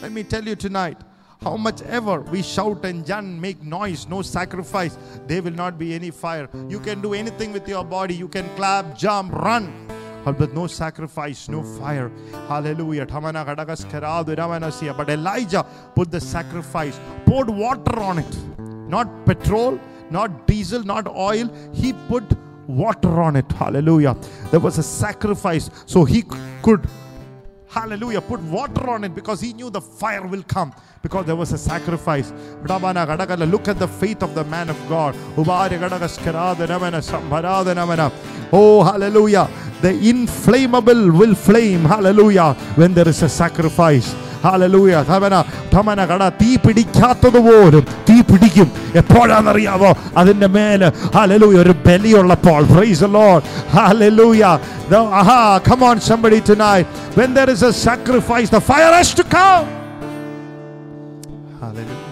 [0.01, 0.97] let me tell you tonight
[1.43, 5.93] how much ever we shout and jun, make noise, no sacrifice, there will not be
[5.93, 6.47] any fire.
[6.69, 9.87] You can do anything with your body, you can clap, jump, run,
[10.23, 12.11] but no sacrifice, no fire.
[12.47, 13.07] Hallelujah.
[13.07, 19.79] But Elijah put the sacrifice, poured water on it, not petrol,
[20.11, 21.49] not diesel, not oil.
[21.73, 22.23] He put
[22.67, 23.51] water on it.
[23.51, 24.15] Hallelujah.
[24.51, 26.23] There was a sacrifice, so he
[26.61, 26.87] could
[27.71, 28.19] Hallelujah.
[28.21, 31.57] Put water on it because he knew the fire will come because there was a
[31.57, 32.31] sacrifice.
[32.63, 35.15] Look at the faith of the man of God.
[38.53, 39.49] Oh, hallelujah.
[39.81, 41.85] The inflammable will flame.
[41.85, 42.53] Hallelujah.
[42.75, 44.13] When there is a sacrifice.
[44.46, 45.34] Hallelujah ധമന
[45.74, 48.68] ധമന കട തീ പിടിക്കാത്തത് പോലും തീ പിടിക്കും
[49.02, 53.44] എപ്പോഴാണെന്നറിയാവോ അതിൻ്റെ മേലെ hallelujah ഒരു ബലിയുള്ളപ്പോൾ praise Lord
[53.76, 54.42] hallelujah
[54.90, 59.66] aha come on somebody tonight when there is a sacrifice the fire has to come
[61.60, 62.04] hallelujah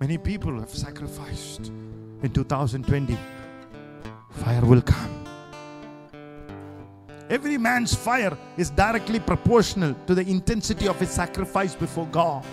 [0.00, 1.64] many people have sacrificed
[2.22, 3.18] in 2020
[4.32, 5.19] fire will come
[7.31, 12.43] Every man's fire is directly proportional to the intensity of his sacrifice before God.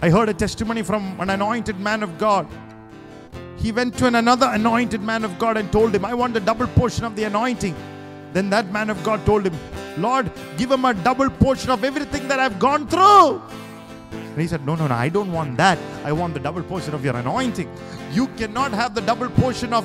[0.00, 2.48] I heard a testimony from an anointed man of God.
[3.58, 6.40] He went to an another anointed man of God and told him, I want a
[6.40, 7.76] double portion of the anointing.
[8.32, 9.54] Then that man of God told him,
[9.98, 13.40] Lord, give him a double portion of everything that I've gone through.
[14.32, 15.78] And he said, No, no, no, I don't want that.
[16.04, 17.70] I want the double portion of your anointing.
[18.12, 19.84] You cannot have the double portion of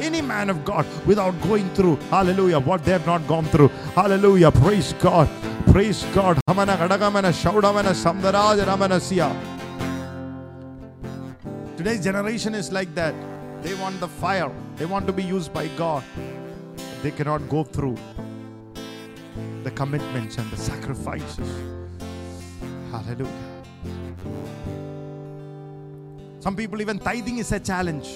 [0.00, 3.68] any man of God without going through, hallelujah, what they have not gone through.
[3.94, 4.52] Hallelujah.
[4.52, 5.28] Praise God.
[5.72, 6.38] Praise God.
[6.48, 9.56] Hamana gadagamana shaudamana samdaraja ramanasya.
[11.76, 13.14] Today's generation is like that.
[13.62, 16.04] They want the fire, they want to be used by God.
[17.02, 17.96] They cannot go through
[19.64, 21.48] the commitments and the sacrifices.
[22.90, 23.57] Hallelujah.
[26.40, 28.08] Some people, even tithing is a challenge.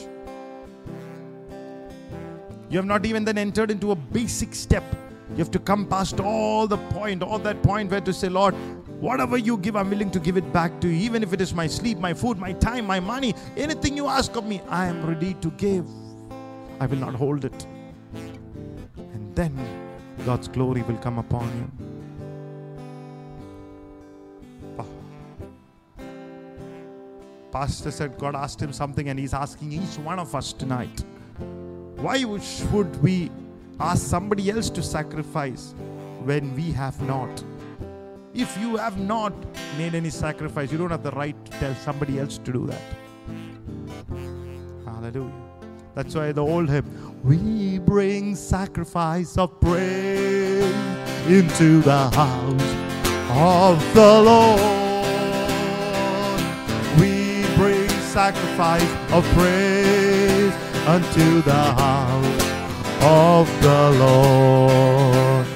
[2.71, 4.85] You have not even then entered into a basic step.
[5.31, 8.55] You have to come past all the point, all that point where to say, Lord,
[9.01, 10.95] whatever you give, I'm willing to give it back to you.
[10.95, 14.37] Even if it is my sleep, my food, my time, my money, anything you ask
[14.37, 15.87] of me, I am ready to give.
[16.81, 17.67] I will not hold it.
[18.97, 19.55] And then
[20.25, 21.92] God's glory will come upon you.
[27.53, 31.05] Pastor said God asked him something, and he's asking each one of us tonight.
[31.97, 33.31] Why should we
[33.79, 35.75] ask somebody else to sacrifice
[36.25, 37.45] when we have not?
[38.35, 39.35] If you have not
[39.77, 42.81] made any sacrifice, you don't have the right to tell somebody else to do that.
[44.87, 45.31] Hallelujah.
[45.95, 46.87] That's why the old hymn,
[47.23, 50.65] we bring sacrifice of praise
[51.29, 52.75] into the house
[53.31, 54.82] of the Lord.
[58.13, 60.53] Sacrifice of praise
[60.87, 62.43] unto the house
[63.01, 65.47] of the Lord.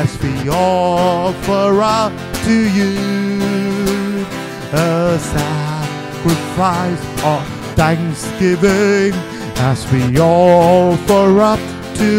[0.00, 2.12] As we offer up
[2.44, 4.24] to you
[4.72, 7.42] a sacrifice of
[7.74, 9.12] thanksgiving
[9.56, 11.60] as we offer up
[11.96, 12.12] to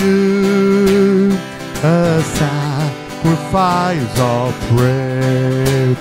[0.00, 1.32] you
[1.84, 5.98] a sacrifice of praise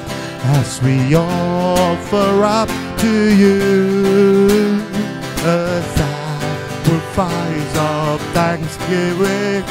[0.57, 4.81] as we offer up to you.
[5.45, 9.63] A sacrifice of thanksgiving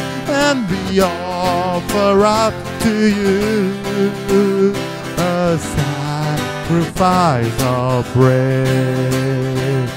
[0.44, 2.54] and we offer up
[2.84, 3.42] to you.
[5.18, 9.90] A sacrifice of praise.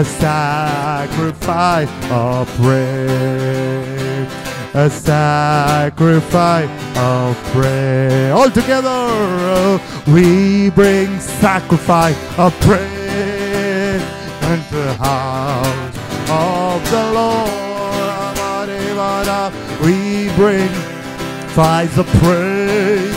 [0.00, 3.91] A sacrifice of praise
[4.74, 14.02] a sacrifice of praise all together oh, we bring sacrifice of praise
[14.50, 17.52] into the house of the Lord.
[19.80, 20.68] We bring
[21.54, 23.16] fires of praise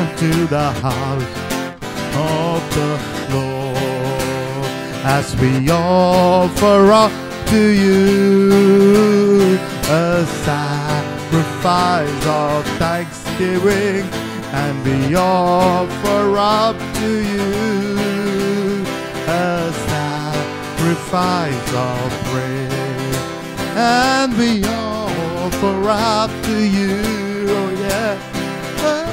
[0.00, 1.24] unto the house
[2.14, 2.90] of the
[3.34, 3.76] Lord.
[5.04, 7.12] As we offer up
[7.48, 10.24] to you a
[11.32, 14.04] sacrifice of thanksgiving
[14.52, 18.84] and we offer up to you.
[19.26, 23.16] A sacrifice of praise
[23.74, 27.00] and we offer up to you.
[27.48, 28.12] Oh yeah.
[28.84, 29.08] A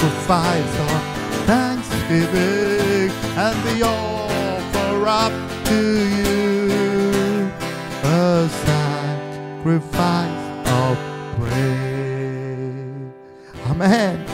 [0.00, 1.00] sacrifice of
[1.44, 5.32] thanksgiving and we offer up
[5.66, 5.80] to
[6.16, 7.50] you.
[8.04, 8.48] A
[9.68, 10.33] sacrifice
[13.74, 14.24] Amen.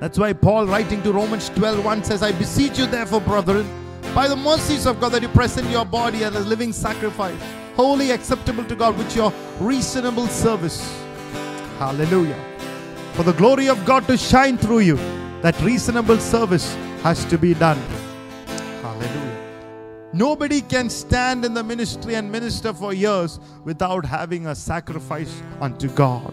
[0.00, 3.68] That's why Paul, writing to Romans 12 1 says, I beseech you, therefore, brethren,
[4.14, 7.38] by the mercies of God, that you present your body as a living sacrifice,
[7.76, 10.90] holy, acceptable to God, which your reasonable service.
[11.78, 12.42] Hallelujah.
[13.12, 14.96] For the glory of God to shine through you,
[15.42, 17.78] that reasonable service has to be done.
[18.80, 20.10] Hallelujah.
[20.14, 25.88] Nobody can stand in the ministry and minister for years without having a sacrifice unto
[25.88, 26.32] God.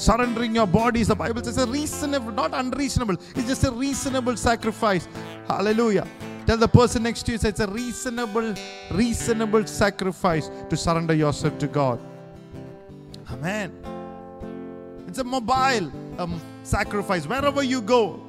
[0.00, 3.16] Surrendering your bodies, the Bible says, a reasonable, not unreasonable.
[3.36, 5.06] It's just a reasonable sacrifice.
[5.46, 6.08] Hallelujah.
[6.46, 8.54] Tell the person next to you, it's a reasonable,
[8.92, 12.00] reasonable sacrifice to surrender yourself to God.
[13.30, 13.74] Amen.
[15.06, 17.26] It's a mobile um, sacrifice.
[17.26, 18.24] Wherever you go,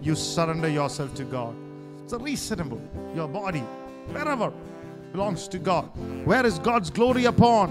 [0.00, 1.54] you surrender yourself to God.
[2.04, 2.80] It's a reasonable.
[3.14, 3.60] Your body,
[4.08, 4.50] wherever,
[5.12, 5.94] belongs to God.
[6.24, 7.68] Where is God's glory upon?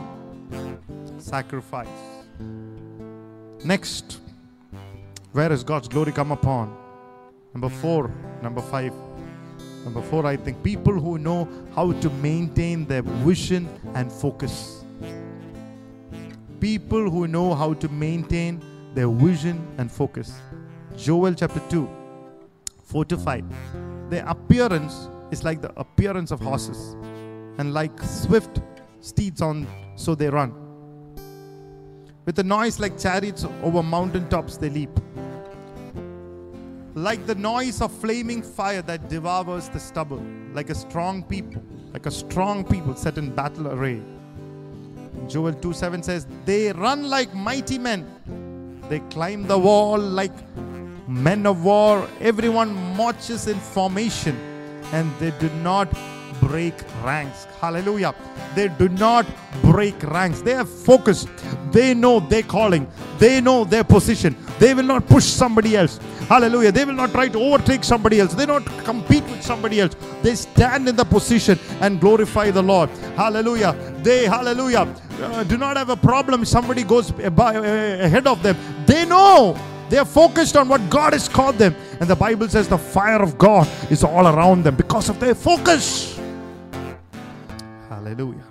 [1.18, 2.09] Sacrifice.
[3.64, 4.20] Next,
[5.34, 6.78] where is God's glory come upon?
[7.54, 8.10] Number four,
[8.42, 8.94] number five.
[9.84, 14.86] Number four, I think people who know how to maintain their vision and focus.
[16.62, 18.62] People who know how to maintain
[18.94, 20.40] their vision and focus.
[20.96, 21.90] Joel chapter 2,
[22.84, 23.46] 4 to 5.
[24.10, 26.96] Their appearance is like the appearance of horses,
[27.58, 28.62] and like swift
[29.02, 30.69] steeds on, so they run.
[32.30, 34.92] With a noise like chariots over mountain tops, they leap.
[36.94, 40.24] Like the noise of flaming fire that devours the stubble,
[40.54, 41.60] like a strong people,
[41.92, 44.00] like a strong people set in battle array.
[45.28, 48.06] Joel 2 7 says, They run like mighty men,
[48.90, 50.38] they climb the wall like
[51.08, 52.08] men of war.
[52.20, 54.38] Everyone marches in formation,
[54.94, 55.92] and they do not
[56.42, 56.74] break
[57.04, 57.46] ranks.
[57.62, 58.14] Hallelujah.
[58.56, 59.26] They do not
[59.62, 60.42] break ranks.
[60.42, 61.30] They are focused.
[61.72, 62.88] They know their calling.
[63.18, 64.36] They know their position.
[64.60, 66.00] They will not push somebody else.
[66.28, 66.72] Hallelujah.
[66.72, 68.34] They will not try to overtake somebody else.
[68.34, 69.96] They do not compete with somebody else.
[70.22, 72.90] They stand in the position and glorify the Lord.
[73.16, 73.76] Hallelujah.
[74.04, 76.46] They, hallelujah, uh, do not have a problem.
[76.46, 78.56] Somebody goes uh, ahead of them.
[78.86, 79.58] They know
[79.90, 81.76] they are focused on what God has called them.
[82.00, 85.36] And the Bible says the fire of God is all around them because of their
[85.36, 86.19] focus.
[87.90, 88.46] Hallelujah.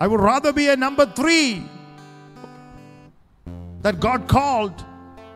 [0.00, 1.64] I would rather be a number three
[3.82, 4.84] that God called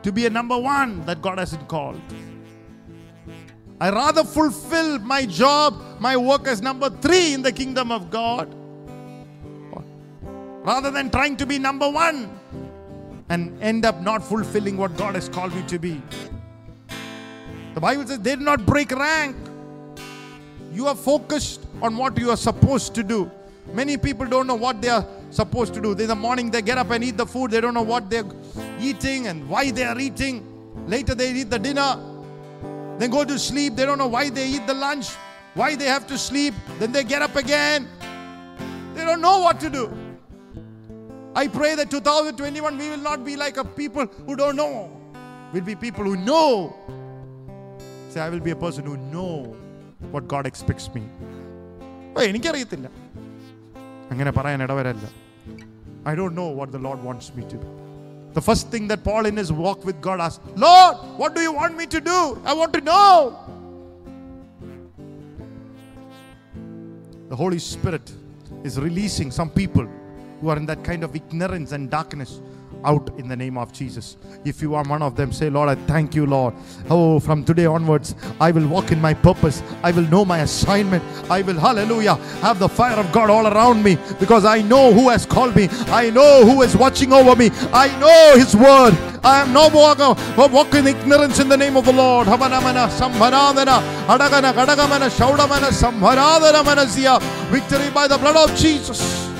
[0.02, 2.00] to be a number one that God hasn't called.
[3.80, 8.54] I rather fulfill my job, my work as number three in the kingdom of God
[10.66, 12.28] rather than trying to be number one
[13.28, 16.02] and end up not fulfilling what God has called me to be.
[17.74, 19.36] The Bible says they did not break rank.
[20.72, 23.30] You are focused on what you are supposed to do.
[23.72, 25.92] Many people don't know what they are supposed to do.
[25.92, 27.50] In the morning they get up and eat the food.
[27.50, 28.24] They don't know what they're
[28.80, 30.44] eating and why they are eating.
[30.86, 31.98] Later they eat the dinner.
[32.98, 33.76] Then go to sleep.
[33.76, 35.10] They don't know why they eat the lunch,
[35.54, 36.54] why they have to sleep.
[36.78, 37.88] Then they get up again.
[38.94, 39.92] They don't know what to do.
[41.34, 44.90] I pray that 2021 we will not be like a people who don't know.
[45.52, 46.74] We'll be people who know.
[48.08, 49.54] Say, I will be a person who know
[50.10, 51.02] what God expects me.
[52.15, 52.87] ഓ എനിക്കറിയത്തില്ല
[54.13, 55.07] അങ്ങനെ പറയാൻ ഇടവരല്ല
[56.11, 57.69] I don't know what the Lord wants me to do.
[58.37, 61.53] The first thing that Paul in his walk with God asked, Lord, what do you
[61.61, 62.19] want me to do?
[62.51, 63.09] I want to know.
[67.31, 68.07] The Holy Spirit
[68.63, 69.85] is releasing some people
[70.39, 72.31] who are in that kind of ignorance and darkness
[72.84, 74.16] out in the name of Jesus.
[74.44, 76.54] If you are one of them, say, Lord, I thank you, Lord.
[76.88, 79.62] Oh, from today onwards, I will walk in my purpose.
[79.82, 81.02] I will know my assignment.
[81.30, 85.08] I will, hallelujah, have the fire of God all around me because I know who
[85.08, 85.68] has called me.
[85.88, 87.50] I know who is watching over me.
[87.72, 88.96] I know His word.
[89.24, 89.96] I am no more
[90.48, 92.26] walk in ignorance in the name of the Lord.
[97.50, 99.30] Victory by the blood of Jesus.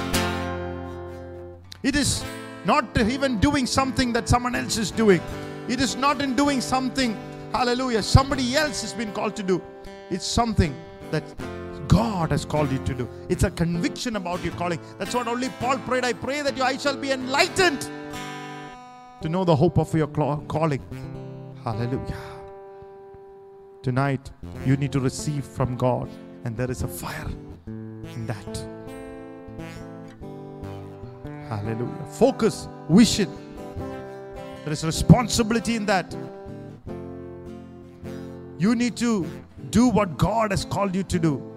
[1.83, 2.25] It is
[2.67, 5.21] not even doing something that someone else is doing.
[5.69, 7.17] It is not in doing something,
[7.53, 9.63] hallelujah, somebody else has been called to do.
[10.11, 10.75] It's something
[11.11, 11.25] that
[11.89, 13.09] God has called you to do.
[13.29, 14.81] It's a conviction about your calling.
[14.99, 16.05] That's what only Paul prayed.
[16.05, 17.89] I pray that your eyes shall be enlightened
[19.23, 20.83] to know the hope of your calling.
[21.65, 22.17] Hallelujah.
[23.83, 24.31] Tonight,
[24.65, 26.09] you need to receive from God,
[26.45, 27.31] and there is a fire
[27.67, 28.76] in that.
[31.49, 32.05] Hallelujah.
[32.11, 33.31] Focus, vision.
[34.65, 36.17] There is responsibility in that.
[38.59, 39.25] You need to
[39.71, 41.53] do what God has called you to do.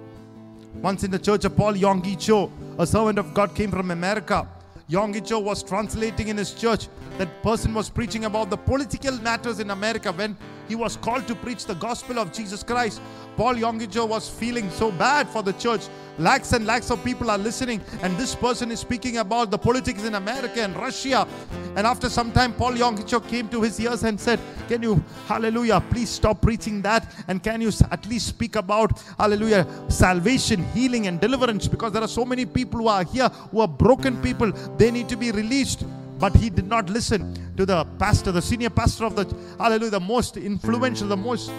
[0.76, 4.48] Once in the church of Paul Yonggi Cho, a servant of God came from America.
[4.90, 6.88] Yonggi Cho was translating in his church.
[7.18, 10.38] That person was preaching about the political matters in America when
[10.70, 13.02] he was called to preach the gospel of Jesus Christ.
[13.36, 15.88] Paul Yonggi Cho was feeling so bad for the church.
[16.20, 20.04] Lakhs and lakhs of people are listening, and this person is speaking about the politics
[20.04, 21.28] in America and Russia.
[21.76, 25.04] And after some time, Paul Yonggi Cho came to his ears and said, Can you,
[25.28, 27.12] hallelujah, please stop preaching that?
[27.28, 31.68] And can you at least speak about, hallelujah, salvation, healing, and deliverance?
[31.68, 34.52] Because there are so many people who are here who are broken people.
[34.78, 35.86] They need to be released.
[36.20, 39.26] But he did not listen to the pastor, the senior pastor of the,
[39.58, 41.52] hallelujah, the most influential, the most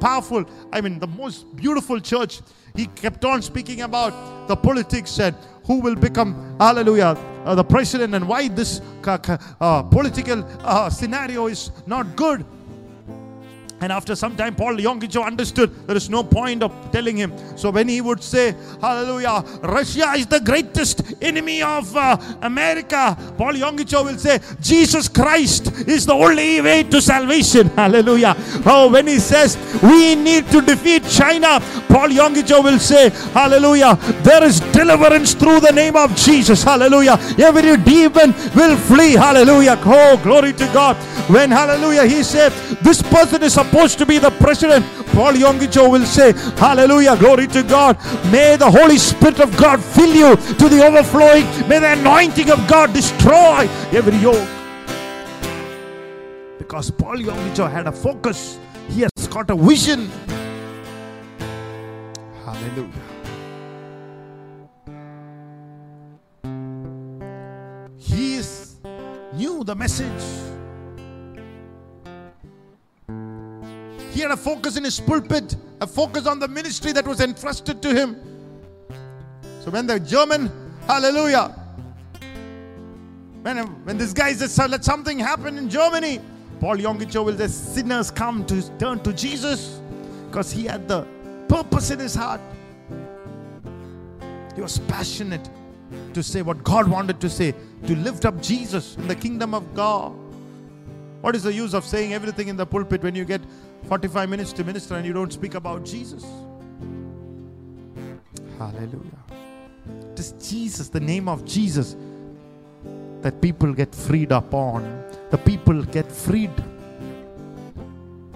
[0.00, 2.40] powerful, I mean, the most beautiful church.
[2.74, 8.14] He kept on speaking about the politics and who will become, hallelujah, uh, the president
[8.14, 12.44] and why this uh, political uh, scenario is not good.
[13.80, 17.32] And after some time, Paul Yonggi understood there is no point of telling him.
[17.56, 23.54] So when he would say, Hallelujah, Russia is the greatest enemy of uh, America, Paul
[23.54, 27.68] Yonggi will say, Jesus Christ is the only way to salvation.
[27.76, 28.36] Hallelujah.
[28.66, 34.44] Oh, when he says we need to defeat China, Paul Yonggi will say, Hallelujah, there
[34.44, 36.62] is deliverance through the name of Jesus.
[36.62, 37.18] Hallelujah.
[37.38, 39.12] Every demon will flee.
[39.12, 39.78] Hallelujah.
[39.84, 40.96] Oh, glory to God.
[41.30, 42.50] When, hallelujah, he said,
[42.82, 47.46] this person is supposed to be the president, Paul Yonggi Cho will say, Hallelujah, glory
[47.48, 47.96] to God.
[48.32, 51.44] May the Holy Spirit of God fill you to the overflowing.
[51.68, 54.48] May the anointing of God destroy every yoke.
[56.58, 58.58] Because Paul Yonggi Cho had a focus,
[58.88, 60.10] he has got a vision.
[62.44, 62.90] Hallelujah.
[67.98, 68.74] He is,
[69.34, 70.49] knew the message
[74.10, 77.80] He had a focus in his pulpit, a focus on the ministry that was entrusted
[77.82, 78.16] to him.
[79.64, 80.50] So when the German,
[80.86, 81.54] hallelujah,
[83.42, 86.20] when, when this guy says, let something happen in Germany,
[86.60, 89.80] Paul Yonggi Cho will say, sinners come to turn to Jesus
[90.28, 91.06] because he had the
[91.48, 92.40] purpose in his heart.
[94.54, 95.48] He was passionate
[96.12, 97.54] to say what God wanted to say,
[97.86, 100.12] to lift up Jesus in the kingdom of God.
[101.22, 103.40] What is the use of saying everything in the pulpit when you get
[103.90, 106.24] 45 minutes to minister and you don't speak about Jesus?
[108.56, 109.18] Hallelujah.
[110.12, 111.96] It is Jesus, the name of Jesus,
[113.22, 114.84] that people get freed upon.
[115.30, 116.52] The people get freed.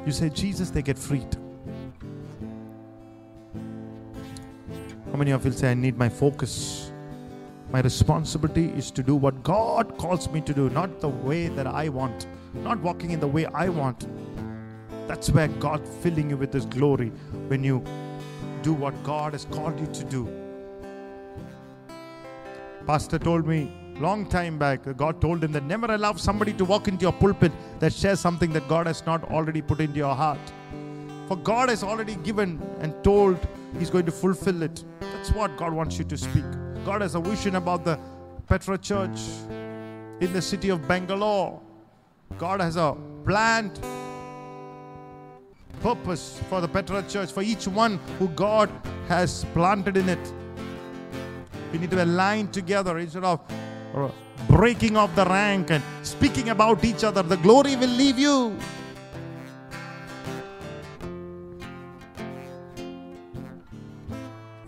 [0.04, 1.36] You say Jesus, they get freed.
[5.12, 6.90] How many of you say, I need my focus?
[7.70, 11.68] My responsibility is to do what God calls me to do, not the way that
[11.68, 14.06] I want not walking in the way I want.
[15.06, 17.08] That's where God filling you with His glory
[17.48, 17.84] when you
[18.62, 20.28] do what God has called you to do.
[22.86, 26.88] Pastor told me long time back, God told him that never allow somebody to walk
[26.88, 30.40] into your pulpit that shares something that God has not already put into your heart.
[31.28, 33.38] For God has already given and told
[33.78, 34.84] He's going to fulfill it.
[35.00, 36.44] That's what God wants you to speak.
[36.84, 37.98] God has a vision about the
[38.46, 39.18] Petra Church
[40.20, 41.60] in the city of Bangalore.
[42.38, 43.80] God has a planned
[45.84, 48.70] purpose for the Petra Church, for each one who God
[49.06, 50.32] has planted in it.
[51.70, 53.40] We need to align together instead of
[53.94, 54.08] uh,
[54.48, 58.56] breaking off the rank and speaking about each other, the glory will leave you.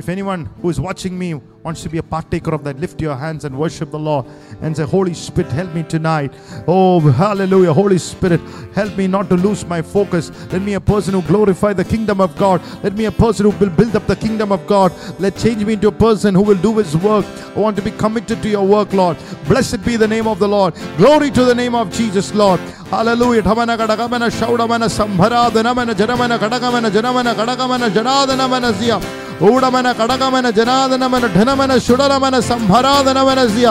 [0.06, 3.16] If anyone who is watching me wants to be a partaker of that, lift your
[3.16, 4.24] hands and worship the Lord
[4.62, 6.32] and say, Holy Spirit, help me tonight.
[6.68, 7.72] Oh, hallelujah.
[7.72, 8.40] Holy Spirit,
[8.72, 10.30] help me not to lose my focus.
[10.52, 12.62] Let me a person who glorify the kingdom of God.
[12.84, 14.92] Let me a person who will build up the kingdom of God.
[15.18, 17.26] Let change me into a person who will do his work.
[17.56, 19.16] I want to be committed to your work, Lord.
[19.48, 20.74] Blessed be the name of the Lord.
[20.98, 22.60] Glory to the name of Jesus, Lord.
[22.94, 23.42] Hallelujah.
[29.50, 33.66] ഊടമന കടകമന ജനാദനമന ധനമന ശുടലമന സംഭരാധനമനസ്യ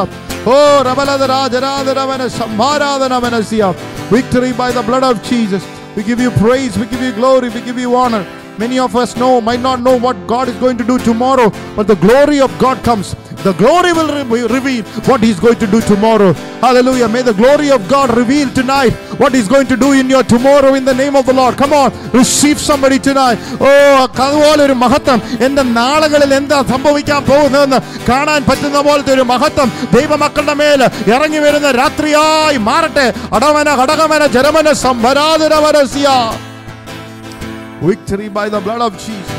[0.53, 0.57] ഓ
[0.87, 3.63] റബലത രാജരാധനമന സംഭാരാധനമനസ്യ
[4.09, 5.63] Victory by the blood of Jesus.
[5.95, 8.23] We give you praise, we give you glory, we give you honor.
[8.59, 11.47] Many of us know, might not know what God is going to do tomorrow,
[11.77, 13.07] but the glory of God comes.
[13.44, 16.30] the glory will re- reveal what he's going to do tomorrow
[16.60, 20.22] hallelujah may the glory of God reveal tonight what he's going to do in your
[20.24, 23.70] tomorrow in the name of the Lord come on receive somebody tonight ഓ
[24.04, 27.78] അതുപോലെ ഒരു മഹത്വം എന്റെ നാളുകളിൽ എന്താ സംഭവിക്കാൻ പോകുന്നതെന്ന്
[28.10, 30.82] കാണാൻ പറ്റുന്ന പോലത്തെ ഒരു മഹത്വം ദൈവമക്കളുടെ മേൽ
[31.14, 33.06] ഇറങ്ങി വരുന്ന രാത്രിയായി മാറട്ടെ
[33.38, 36.06] അടവന കടകമന ജരമന സംഭരാതരവരസ്യ
[37.82, 39.38] Victory by the blood of Jesus.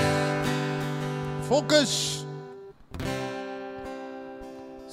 [1.49, 1.91] Focus.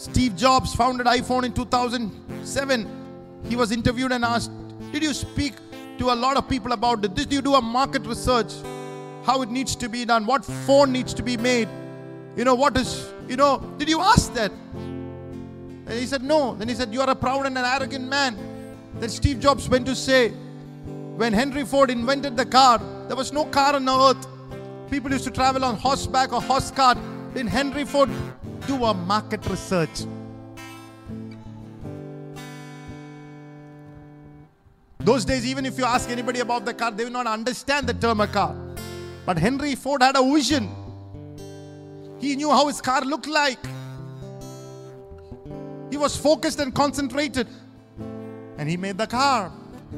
[0.03, 3.41] Steve Jobs founded iPhone in 2007.
[3.47, 4.51] He was interviewed and asked,
[4.91, 5.53] Did you speak
[5.97, 7.15] to a lot of people about it?
[7.15, 8.51] Did you do a market research?
[9.23, 10.25] How it needs to be done?
[10.25, 11.69] What phone needs to be made?
[12.35, 14.51] You know, what is, you know, did you ask that?
[14.73, 16.53] And he said, No.
[16.55, 18.37] Then he said, You are a proud and an arrogant man.
[18.99, 20.31] Then Steve Jobs went to say,
[21.15, 24.27] When Henry Ford invented the car, there was no car on earth.
[24.91, 26.97] People used to travel on horseback or horse cart.
[27.33, 28.09] Then Henry Ford
[28.67, 30.05] do a market research.
[34.99, 37.93] Those days, even if you ask anybody about the car, they will not understand the
[37.93, 38.55] term a car.
[39.25, 40.69] But Henry Ford had a vision.
[42.19, 43.59] He knew how his car looked like.
[45.91, 47.47] He was focused and concentrated.
[48.57, 49.51] And he made the car.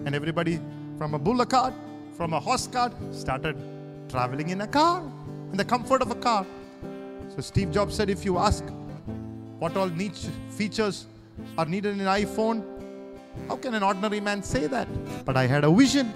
[0.06, 0.60] And everybody
[0.98, 1.74] from a bullock cart,
[2.18, 3.56] from a horse cart, started
[4.10, 5.04] traveling in a car,
[5.52, 6.46] in the comfort of a car.
[7.36, 8.64] So Steve Jobs said, if you ask
[9.60, 11.06] what all needs features
[11.58, 12.64] are needed in an iPhone,
[13.50, 14.88] how can an ordinary man say that?
[15.26, 16.14] But I had a vision.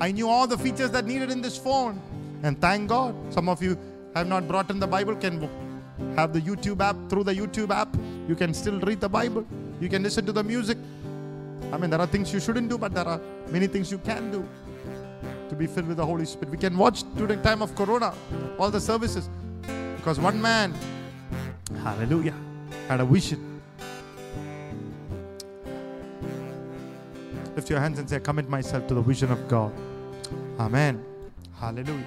[0.00, 2.00] I knew all the features that needed in this phone.
[2.42, 3.78] And thank God, some of you
[4.16, 5.48] have not brought in the Bible, can
[6.16, 6.96] have the YouTube app.
[7.08, 7.94] Through the YouTube app,
[8.28, 9.46] you can still read the Bible.
[9.80, 10.78] You can listen to the music.
[11.72, 14.32] I mean, there are things you shouldn't do, but there are many things you can
[14.32, 14.48] do
[15.48, 16.50] to be filled with the Holy Spirit.
[16.50, 18.12] We can watch during time of Corona
[18.58, 19.28] all the services
[20.04, 20.74] because one man,
[21.82, 22.34] hallelujah,
[22.88, 23.62] had a vision.
[27.56, 29.72] Lift your hands and say, I commit myself to the vision of God.
[30.60, 31.02] Amen.
[31.58, 32.04] Hallelujah.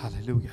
[0.00, 0.52] Hallelujah.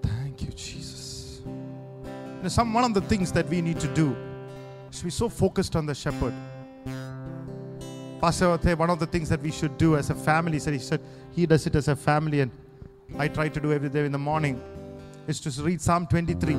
[0.00, 1.42] Thank you, Jesus.
[1.44, 4.16] You know, some one of the things that we need to do
[4.92, 6.34] is be so focused on the shepherd.
[8.20, 11.00] Pastor one of the things that we should do as a family, said he said
[11.30, 12.50] he does it as a family, and
[13.16, 14.60] I try to do every day in the morning,
[15.28, 16.56] is to read Psalm 23.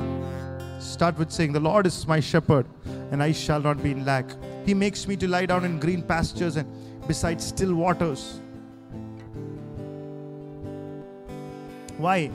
[0.78, 2.66] Start with saying, The Lord is my shepherd,
[3.10, 4.24] and I shall not be in lack.
[4.64, 6.66] He makes me to lie down in green pastures and
[7.06, 8.40] beside still waters.
[11.98, 12.30] Why?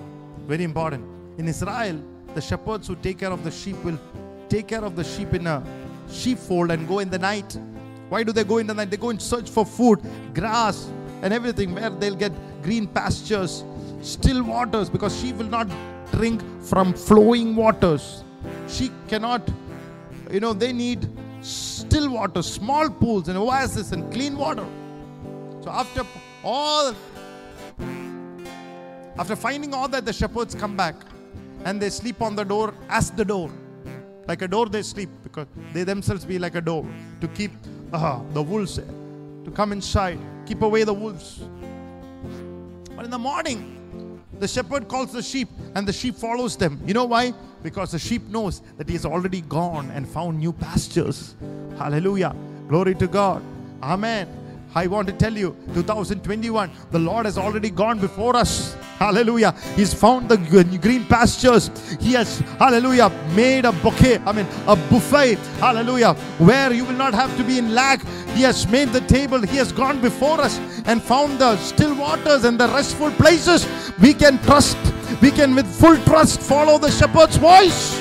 [0.45, 1.03] Very important.
[1.39, 1.99] In Israel,
[2.35, 3.97] the shepherds who take care of the sheep will
[4.49, 5.63] take care of the sheep in a
[6.11, 7.57] sheepfold and go in the night.
[8.09, 8.91] Why do they go in the night?
[8.91, 9.99] They go and search for food,
[10.33, 10.89] grass,
[11.21, 12.31] and everything where they'll get
[12.61, 13.63] green pastures,
[14.01, 15.67] still waters, because she will not
[16.11, 18.23] drink from flowing waters.
[18.67, 19.41] She cannot,
[20.31, 21.09] you know, they need
[21.41, 24.65] still water, small pools and oases and clean water.
[25.61, 26.03] So after
[26.43, 26.95] all
[29.17, 30.95] after finding all that, the shepherds come back
[31.63, 33.49] and they sleep on the door as the door.
[34.27, 36.85] Like a door, they sleep because they themselves be like a door
[37.21, 37.51] to keep
[37.95, 41.41] uh, the wolves to come inside, keep away the wolves.
[42.95, 46.81] But in the morning, the shepherd calls the sheep and the sheep follows them.
[46.85, 47.33] You know why?
[47.63, 51.35] Because the sheep knows that he has already gone and found new pastures.
[51.77, 52.35] Hallelujah.
[52.67, 53.43] Glory to God.
[53.81, 54.27] Amen.
[54.73, 58.75] I want to tell you, 2021, the Lord has already gone before us.
[58.97, 59.53] Hallelujah.
[59.75, 61.69] He's found the green pastures.
[61.99, 67.13] He has, hallelujah, made a bouquet, I mean, a buffet, hallelujah, where you will not
[67.13, 68.01] have to be in lack.
[68.35, 69.41] He has made the table.
[69.41, 73.67] He has gone before us and found the still waters and the restful places.
[73.99, 74.77] We can trust,
[75.21, 77.97] we can with full trust follow the shepherd's voice.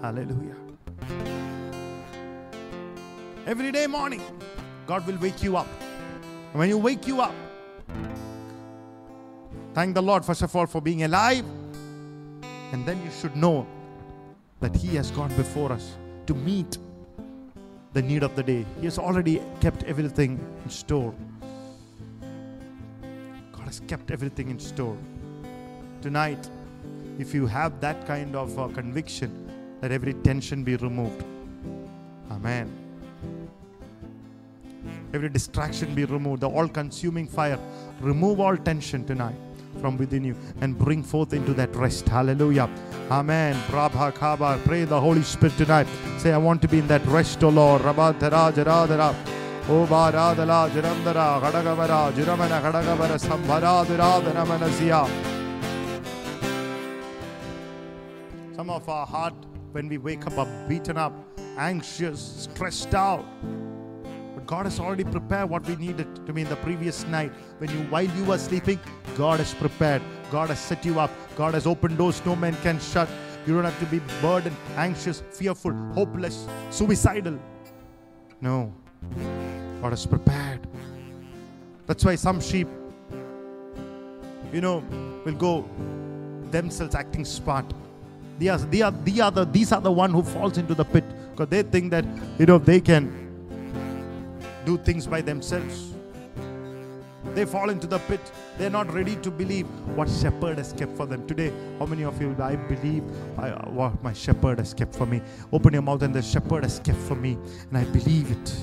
[0.00, 0.56] Hallelujah.
[3.46, 4.22] Every day morning,
[4.86, 5.68] God will wake you up.
[6.50, 7.34] And when you wake you up,
[9.74, 11.44] thank the Lord first of all for being alive.
[12.72, 13.66] And then you should know
[14.60, 15.96] that He has gone before us
[16.26, 16.78] to meet
[17.92, 18.64] the need of the day.
[18.78, 21.14] He has already kept everything in store.
[23.52, 24.96] God has kept everything in store.
[26.00, 26.48] Tonight,
[27.18, 29.30] if you have that kind of uh, conviction,
[29.82, 31.24] let every tension be removed.
[32.30, 32.70] Amen.
[35.12, 36.40] Every distraction be removed.
[36.40, 37.58] The all consuming fire.
[38.00, 39.36] Remove all tension tonight
[39.80, 42.08] from within you and bring forth into that rest.
[42.08, 42.68] Hallelujah.
[43.10, 43.54] Amen.
[43.68, 44.58] Prabha Kaba.
[44.64, 45.86] Pray the Holy Spirit tonight.
[46.18, 47.82] Say, I want to be in that rest, O Lord.
[47.82, 49.14] Rabba Tara Jara Dara.
[49.68, 55.08] O Baradala Jarandara Gadagavara Juramana Gadagavara Sambhara Duradana Manasya.
[58.56, 59.34] Some of our heart,
[59.70, 61.12] when we wake up, are beaten up,
[61.56, 63.24] anxious, stressed out.
[64.46, 67.32] God has already prepared what we needed to be in the previous night.
[67.58, 68.78] When you, while you were sleeping,
[69.16, 70.02] God has prepared.
[70.30, 71.10] God has set you up.
[71.36, 73.08] God has opened doors no man can shut.
[73.46, 77.38] You don't have to be burdened, anxious, fearful, hopeless, suicidal.
[78.40, 78.72] No.
[79.80, 80.66] God has prepared.
[81.86, 82.68] That's why some sheep,
[84.52, 84.84] you know,
[85.24, 85.68] will go
[86.50, 87.66] themselves acting smart.
[88.38, 90.84] They are, they are, they are the, these are the one who falls into the
[90.84, 92.04] pit because they think that
[92.38, 93.21] you know they can
[94.64, 95.92] do things by themselves.
[97.34, 98.20] They fall into the pit.
[98.58, 101.26] They're not ready to believe what shepherd has kept for them.
[101.26, 103.04] Today, how many of you, I believe
[103.38, 105.22] I, uh, what my shepherd has kept for me?
[105.52, 107.38] Open your mouth and the shepherd has kept for me,
[107.70, 108.56] and I believe it.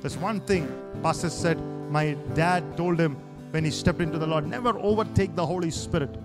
[0.00, 0.66] There's one thing
[1.02, 3.16] Pastor said, my dad told him
[3.50, 6.16] when he stepped into the Lord never overtake the Holy Spirit.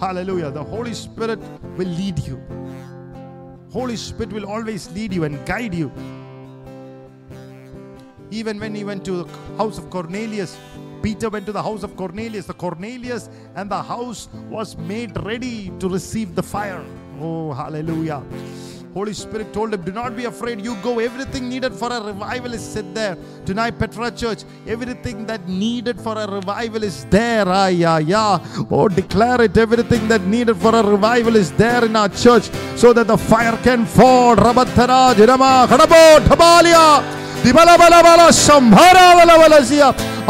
[0.00, 0.50] Hallelujah.
[0.50, 1.38] The Holy Spirit
[1.76, 2.42] will lead you.
[3.74, 5.90] Holy Spirit will always lead you and guide you.
[8.30, 9.24] Even when he went to the
[9.58, 10.56] house of Cornelius,
[11.02, 12.46] Peter went to the house of Cornelius.
[12.46, 16.84] The Cornelius and the house was made ready to receive the fire.
[17.20, 18.22] Oh, hallelujah.
[18.94, 20.64] Holy Spirit told him, Do not be afraid.
[20.64, 21.00] You go.
[21.00, 23.18] Everything needed for a revival is set there.
[23.44, 27.44] Tonight, Petra Church, everything that needed for a revival is there.
[27.48, 28.38] Ah, yeah, yeah.
[28.70, 29.56] Oh, declare it.
[29.56, 32.44] Everything that needed for a revival is there in our church
[32.76, 34.36] so that the fire can fall.
[34.36, 37.24] Rabatara, Jirama, Kadabo, Tabalia.
[37.44, 37.52] How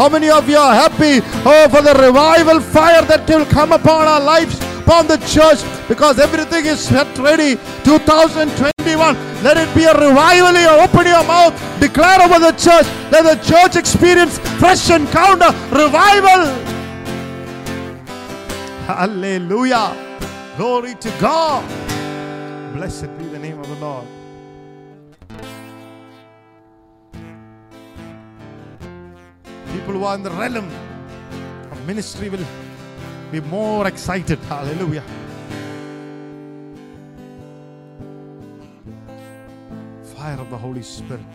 [0.09, 4.19] many of you are happy oh, for the revival fire that will come upon our
[4.19, 7.55] lives, upon the church, because everything is set ready.
[7.83, 10.69] 2021, let it be a revival here.
[10.69, 12.85] Open your mouth, declare over the church.
[13.11, 16.53] Let the church experience fresh encounter, revival.
[18.85, 19.97] Hallelujah.
[20.55, 21.65] Glory to God.
[22.75, 24.05] Blessed be the name of the Lord.
[29.73, 30.69] people who are in the realm
[31.71, 32.45] of ministry will
[33.41, 34.39] be more excited.
[34.47, 35.03] Hallelujah.
[40.15, 41.25] Fire of the Holy Spirit,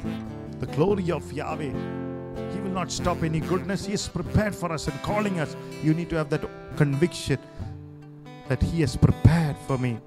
[0.61, 1.73] the glory of Yahweh.
[2.55, 3.85] He will not stop any goodness.
[3.85, 5.55] He is prepared for us and calling us.
[5.83, 6.43] You need to have that
[6.77, 7.39] conviction
[8.49, 9.99] that He has prepared for me.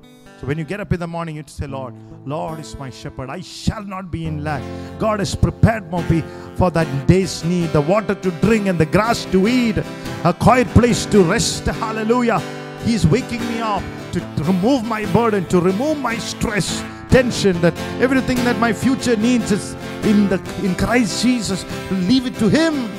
[0.41, 1.93] So when you get up in the morning, you say, Lord,
[2.25, 3.29] Lord is my shepherd.
[3.29, 4.63] I shall not be in lack.
[4.99, 6.23] God has prepared me
[6.55, 9.77] for that day's need, the water to drink and the grass to eat,
[10.23, 11.65] a quiet place to rest.
[11.65, 12.39] Hallelujah.
[12.85, 18.37] He's waking me up to, remove my burden, to remove my stress, tension, that everything
[18.45, 21.65] that my future needs is in the in Christ Jesus.
[21.91, 22.89] Leave it to Him.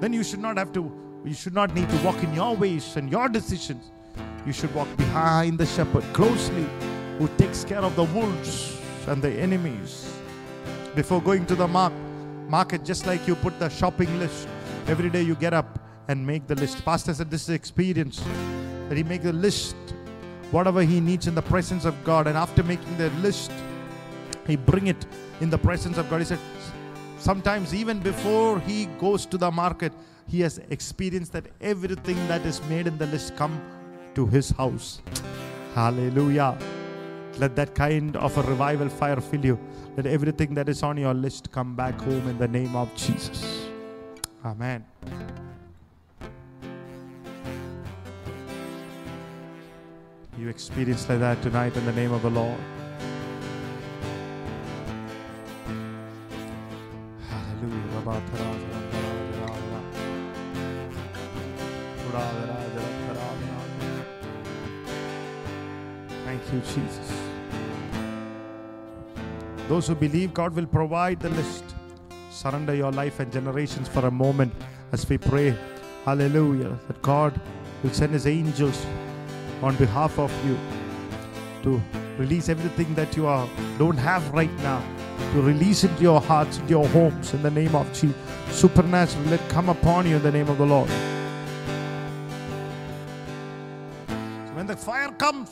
[0.00, 0.90] Then you should not have to,
[1.24, 3.90] you should not need to walk in your ways and your decisions.
[4.46, 6.66] You should walk behind the shepherd closely,
[7.18, 10.10] who takes care of the wolves and the enemies.
[10.94, 11.92] Before going to the mark,
[12.50, 14.48] market, just like you put the shopping list,
[14.88, 15.78] every day you get up
[16.08, 16.84] and make the list.
[16.84, 18.22] Pastor said this is experience
[18.88, 19.76] that he make the list,
[20.50, 23.52] whatever he needs in the presence of God, and after making the list,
[24.46, 25.06] he bring it
[25.40, 26.18] in the presence of God.
[26.18, 26.40] He said,
[27.18, 29.92] sometimes even before he goes to the market,
[30.26, 33.60] he has experienced that everything that is made in the list come
[34.16, 35.00] to his house.
[35.74, 36.58] Hallelujah.
[37.38, 39.58] Let that kind of a revival fire fill you.
[40.00, 43.66] Let everything that is on your list come back home in the name of Jesus.
[44.42, 44.82] Amen.
[50.38, 52.58] You experience like that tonight in the name of the Lord.
[66.24, 67.09] Thank you, Jesus.
[69.70, 71.62] Those who believe God will provide the list,
[72.28, 74.52] surrender your life and generations for a moment
[74.90, 75.56] as we pray.
[76.04, 76.76] Hallelujah.
[76.88, 77.40] That God
[77.84, 78.84] will send His angels
[79.62, 80.58] on behalf of you
[81.62, 81.80] to
[82.18, 83.48] release everything that you are
[83.78, 84.82] don't have right now
[85.34, 88.16] to release into your hearts into your homes in the name of jesus
[88.50, 90.88] supernatural let come upon you in the name of the lord
[94.56, 95.50] when the fire comes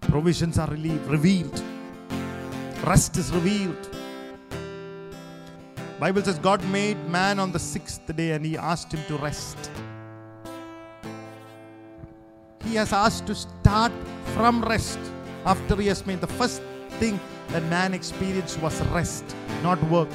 [0.00, 1.62] provisions are relieved, revealed
[2.86, 3.90] rest is revealed.
[5.98, 9.70] Bible says god made man on the sixth day and he asked him to rest.
[12.64, 13.92] He has asked to start
[14.34, 14.98] from rest.
[15.44, 16.62] After he has made the first
[17.00, 17.18] thing
[17.48, 19.24] that man experienced was rest
[19.62, 20.12] not work.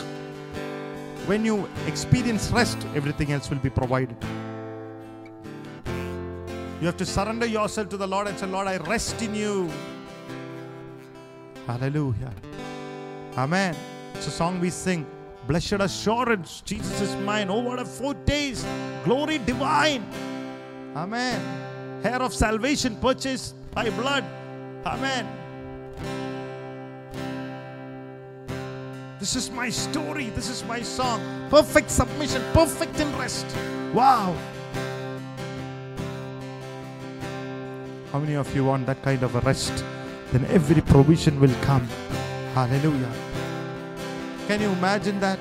[1.26, 4.18] When you experience rest everything else will be provided.
[6.80, 9.70] You have to surrender yourself to the lord and say lord i rest in you.
[11.68, 12.51] Hallelujah
[13.38, 13.76] amen
[14.14, 15.06] it's a song we sing
[15.48, 18.66] blessed assurance jesus is mine oh what a foretaste
[19.04, 20.06] glory divine
[20.96, 21.42] amen
[22.04, 24.26] hair of salvation purchased by blood.
[24.86, 25.28] Amen.
[29.20, 30.30] This is my story.
[30.32, 31.22] This is my song.
[31.50, 33.46] Perfect submission, perfect in rest.
[33.94, 34.36] Wow.
[38.12, 39.86] How many of you want that kind of a rest?
[40.32, 41.88] Then every provision will come.
[42.54, 43.12] Hallelujah.
[44.48, 45.40] Can you imagine that?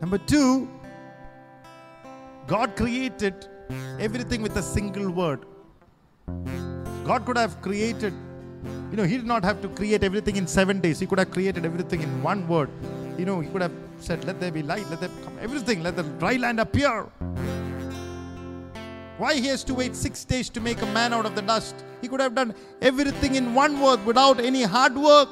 [0.00, 0.68] Number two,
[2.48, 3.46] God created
[4.00, 5.46] everything with a single word.
[7.04, 8.12] God could have created,
[8.90, 10.98] you know, He did not have to create everything in seven days.
[10.98, 12.70] He could have created everything in one word.
[13.16, 15.94] You know, He could have said, Let there be light, let there come everything, let
[15.94, 17.06] the dry land appear.
[19.16, 21.84] Why He has to wait six days to make a man out of the dust?
[22.00, 25.28] He could have done everything in one word without any hard work.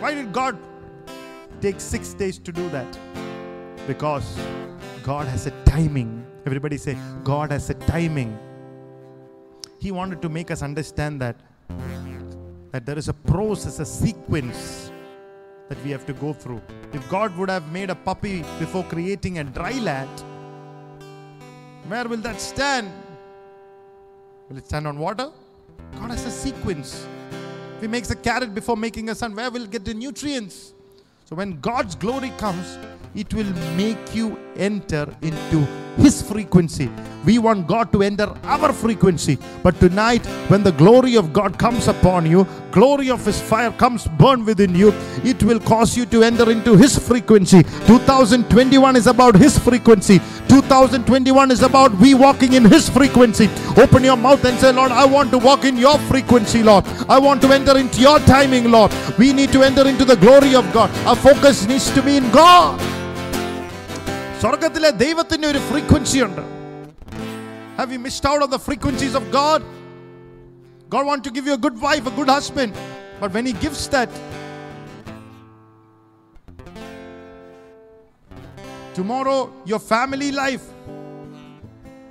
[0.00, 0.58] Why did God
[1.60, 2.98] take six days to do that?
[3.86, 4.38] Because
[5.02, 6.26] God has a timing.
[6.44, 8.36] Everybody say, God has a timing.
[9.78, 11.36] He wanted to make us understand that
[12.72, 14.90] that there is a process, a sequence
[15.68, 16.60] that we have to go through.
[16.92, 20.24] If God would have made a puppy before creating a dry land,
[21.88, 22.90] where will that stand?
[24.48, 25.30] Will it stand on water?
[25.98, 27.06] God has a sequence.
[27.76, 30.72] If He makes a carrot before making a sun, where will it get the nutrients?
[31.24, 32.78] So when God's glory comes,
[33.14, 36.90] it will make you enter into His frequency.
[37.24, 39.36] We want God to enter our frequency.
[39.64, 44.06] But tonight, when the glory of God comes upon you, glory of His fire comes
[44.06, 44.92] burn within you,
[45.24, 47.64] it will cause you to enter into His frequency.
[47.86, 50.20] 2021 is about His frequency.
[50.48, 53.48] 2021 is about we walking in His frequency.
[53.76, 56.84] Open your mouth and say, Lord, I want to walk in your frequency, Lord.
[57.08, 58.92] I want to enter into your timing, Lord.
[59.18, 60.90] We need to enter into the glory of God.
[61.06, 62.95] Our focus needs to be in God.
[64.41, 66.41] സ്വർഗത്തിലെ ദൈവത്തിന്റെ ഒരു frequency ഉണ്ട്
[67.79, 69.65] have you missed out of the frequencies of God
[70.89, 72.73] God want to give you a good wife a good husband
[73.21, 74.17] but when he gives that
[78.95, 80.63] tomorrow your family life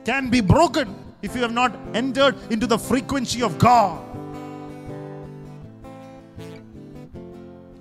[0.04, 3.98] can be broken if you have not entered into the frequency of God.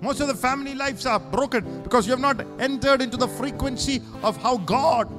[0.05, 4.03] Most of the family lives are broken because you have not entered into the frequency
[4.21, 5.09] of how God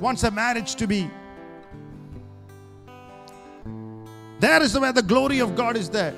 [0.00, 1.08] wants a marriage to be.
[4.40, 6.12] There is where the glory of God is there.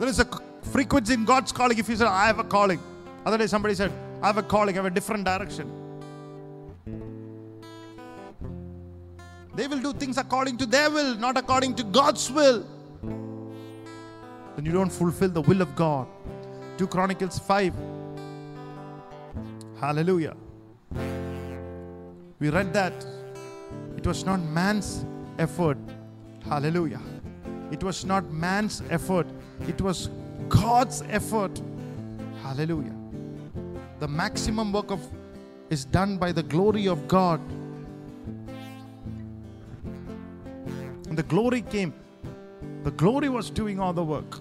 [0.00, 0.26] There is a
[0.72, 1.78] frequency in God's calling.
[1.78, 2.80] If you say, I have a calling.
[3.24, 5.70] Other day somebody said, I have a calling, I have a different direction.
[9.54, 12.66] They will do things according to their will, not according to God's will.
[14.56, 16.06] Then you don't fulfill the will of God.
[16.78, 17.74] 2 Chronicles 5.
[19.80, 20.36] Hallelujah.
[22.38, 22.92] We read that
[23.96, 25.04] it was not man's
[25.38, 25.78] effort.
[26.48, 27.00] Hallelujah.
[27.70, 29.26] It was not man's effort,
[29.66, 30.10] it was
[30.48, 31.60] God's effort.
[32.42, 32.94] Hallelujah.
[33.98, 35.00] The maximum work of
[35.70, 37.40] is done by the glory of God.
[41.08, 41.94] And the glory came,
[42.82, 44.40] the glory was doing all the work.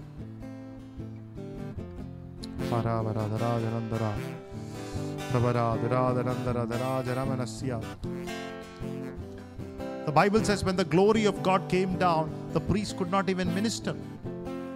[10.05, 13.53] The Bible says when the glory of God came down, the priest could not even
[13.55, 13.95] minister.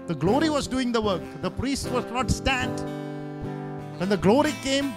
[0.07, 2.79] The glory was doing the work, the priest was not stand.
[3.99, 4.93] When the glory came,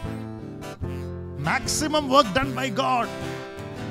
[1.39, 3.09] maximum work done by God.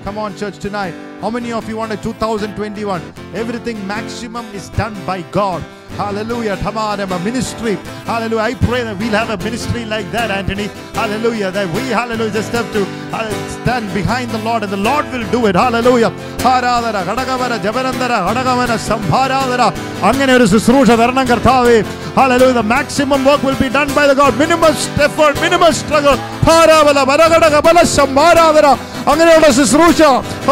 [0.05, 0.94] Come on, church, tonight.
[1.20, 3.00] How many of you want a 2021?
[3.34, 5.62] Everything maximum is done by God.
[5.96, 6.57] Hallelujah.
[6.57, 7.76] Come on, I'm a ministry.
[8.05, 8.42] Hallelujah.
[8.42, 10.66] I pray that we'll have a ministry like that, Anthony.
[10.92, 11.50] Hallelujah.
[11.52, 12.82] That we, hallelujah, just have to
[13.14, 13.30] uh,
[13.62, 15.55] stand behind the Lord and the Lord will do it.
[15.55, 16.11] Hallelujah.
[16.52, 19.62] ആരാധന ഘടകവര ജപനന്തര ഘടകവന സംഭാരാധന
[20.09, 21.78] അങ്ങനെ ഒരു ശുശ്രൂഷ തരണം കർത്താവേ
[22.18, 22.55] Hallelujah.
[22.55, 24.36] The maximum work will be done by the God.
[24.42, 24.74] Minimum
[25.07, 26.18] effort, minimum struggle.
[26.46, 28.66] ഭാരാവല വരഘടക ബല സംഭാരാധന
[29.12, 30.00] അങ്ങനെയുള്ള ശുശ്രൂഷ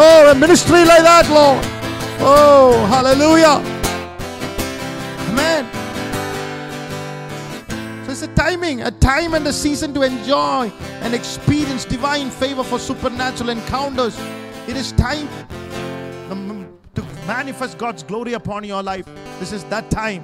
[0.03, 1.63] Oh, a ministry like that, Lord.
[2.19, 3.55] Oh, hallelujah.
[5.29, 5.63] Amen.
[8.05, 10.71] So it's a timing, a time and a season to enjoy
[11.03, 14.15] and experience divine favor for supernatural encounters.
[14.67, 15.27] It is time
[16.31, 19.07] um, to manifest God's glory upon your life.
[19.39, 20.23] This is that time.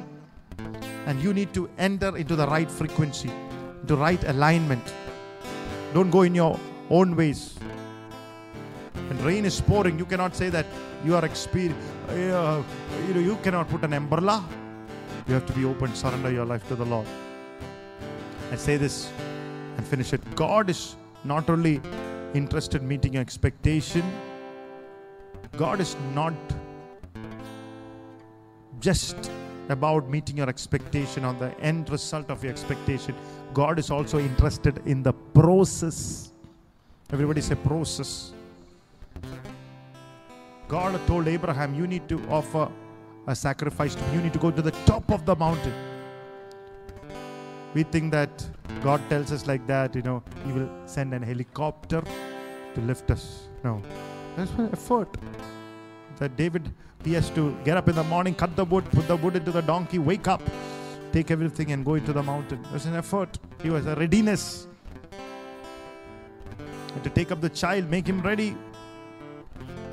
[1.06, 3.32] And you need to enter into the right frequency,
[3.82, 4.86] into right alignment.
[5.94, 6.60] Don't go in your
[6.90, 7.42] own ways.
[9.25, 10.67] Rain is pouring, you cannot say that
[11.03, 12.63] you are experiencing, uh,
[13.09, 14.47] you know, you cannot put an umbrella.
[15.27, 17.07] You have to be open, surrender your life to the Lord.
[18.53, 19.11] I say this
[19.79, 20.21] and finish it.
[20.35, 21.81] God is not only
[22.35, 24.05] interested in meeting your expectation,
[25.57, 26.35] God is not
[28.81, 29.31] just
[29.71, 33.15] about meeting your expectation on the end result of your expectation.
[33.55, 36.33] God is also interested in the process.
[37.11, 38.34] Everybody say process.
[40.75, 42.69] God told Abraham, You need to offer
[43.29, 44.15] a sacrifice to me.
[44.15, 45.75] You need to go to the top of the mountain.
[47.75, 48.33] We think that
[48.83, 52.03] God tells us like that, you know, He will send an helicopter
[52.75, 53.25] to lift us.
[53.63, 53.81] No,
[54.37, 55.17] that's an effort.
[56.19, 56.69] That David,
[57.05, 59.53] he has to get up in the morning, cut the wood, put the wood into
[59.53, 60.43] the donkey, wake up,
[61.13, 62.65] take everything and go into the mountain.
[62.65, 63.39] It was an effort.
[63.63, 64.67] He was a readiness.
[66.95, 68.57] And to take up the child, make him ready,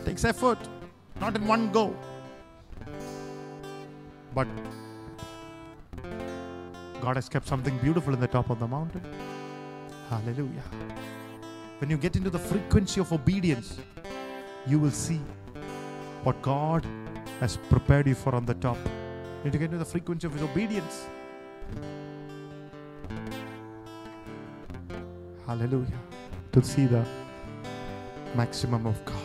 [0.06, 0.58] takes effort,
[1.20, 1.96] not in one go.
[4.34, 4.48] But
[7.02, 9.02] God has kept something beautiful in the top of the mountain.
[10.10, 10.64] Hallelujah.
[11.80, 13.78] When you get into the frequency of obedience,
[14.68, 15.20] you will see
[16.24, 16.86] what God
[17.40, 18.78] has prepared you for on the top.
[18.86, 21.08] You need to get into the frequency of His obedience.
[25.48, 26.00] Hallelujah.
[26.52, 27.04] To see the
[28.36, 29.21] maximum of God,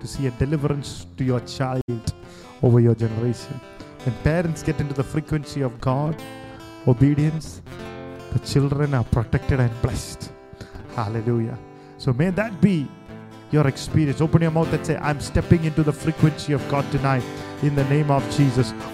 [0.00, 1.82] to see a deliverance to your child
[2.62, 3.60] over your generation.
[4.04, 6.20] When parents get into the frequency of God,
[6.86, 7.62] obedience,
[8.32, 10.32] the children are protected and blessed.
[10.94, 11.58] Hallelujah.
[11.98, 12.88] So may that be
[13.50, 14.20] your experience.
[14.20, 17.24] Open your mouth and say, I'm stepping into the frequency of God tonight
[17.62, 18.72] in the name of Jesus.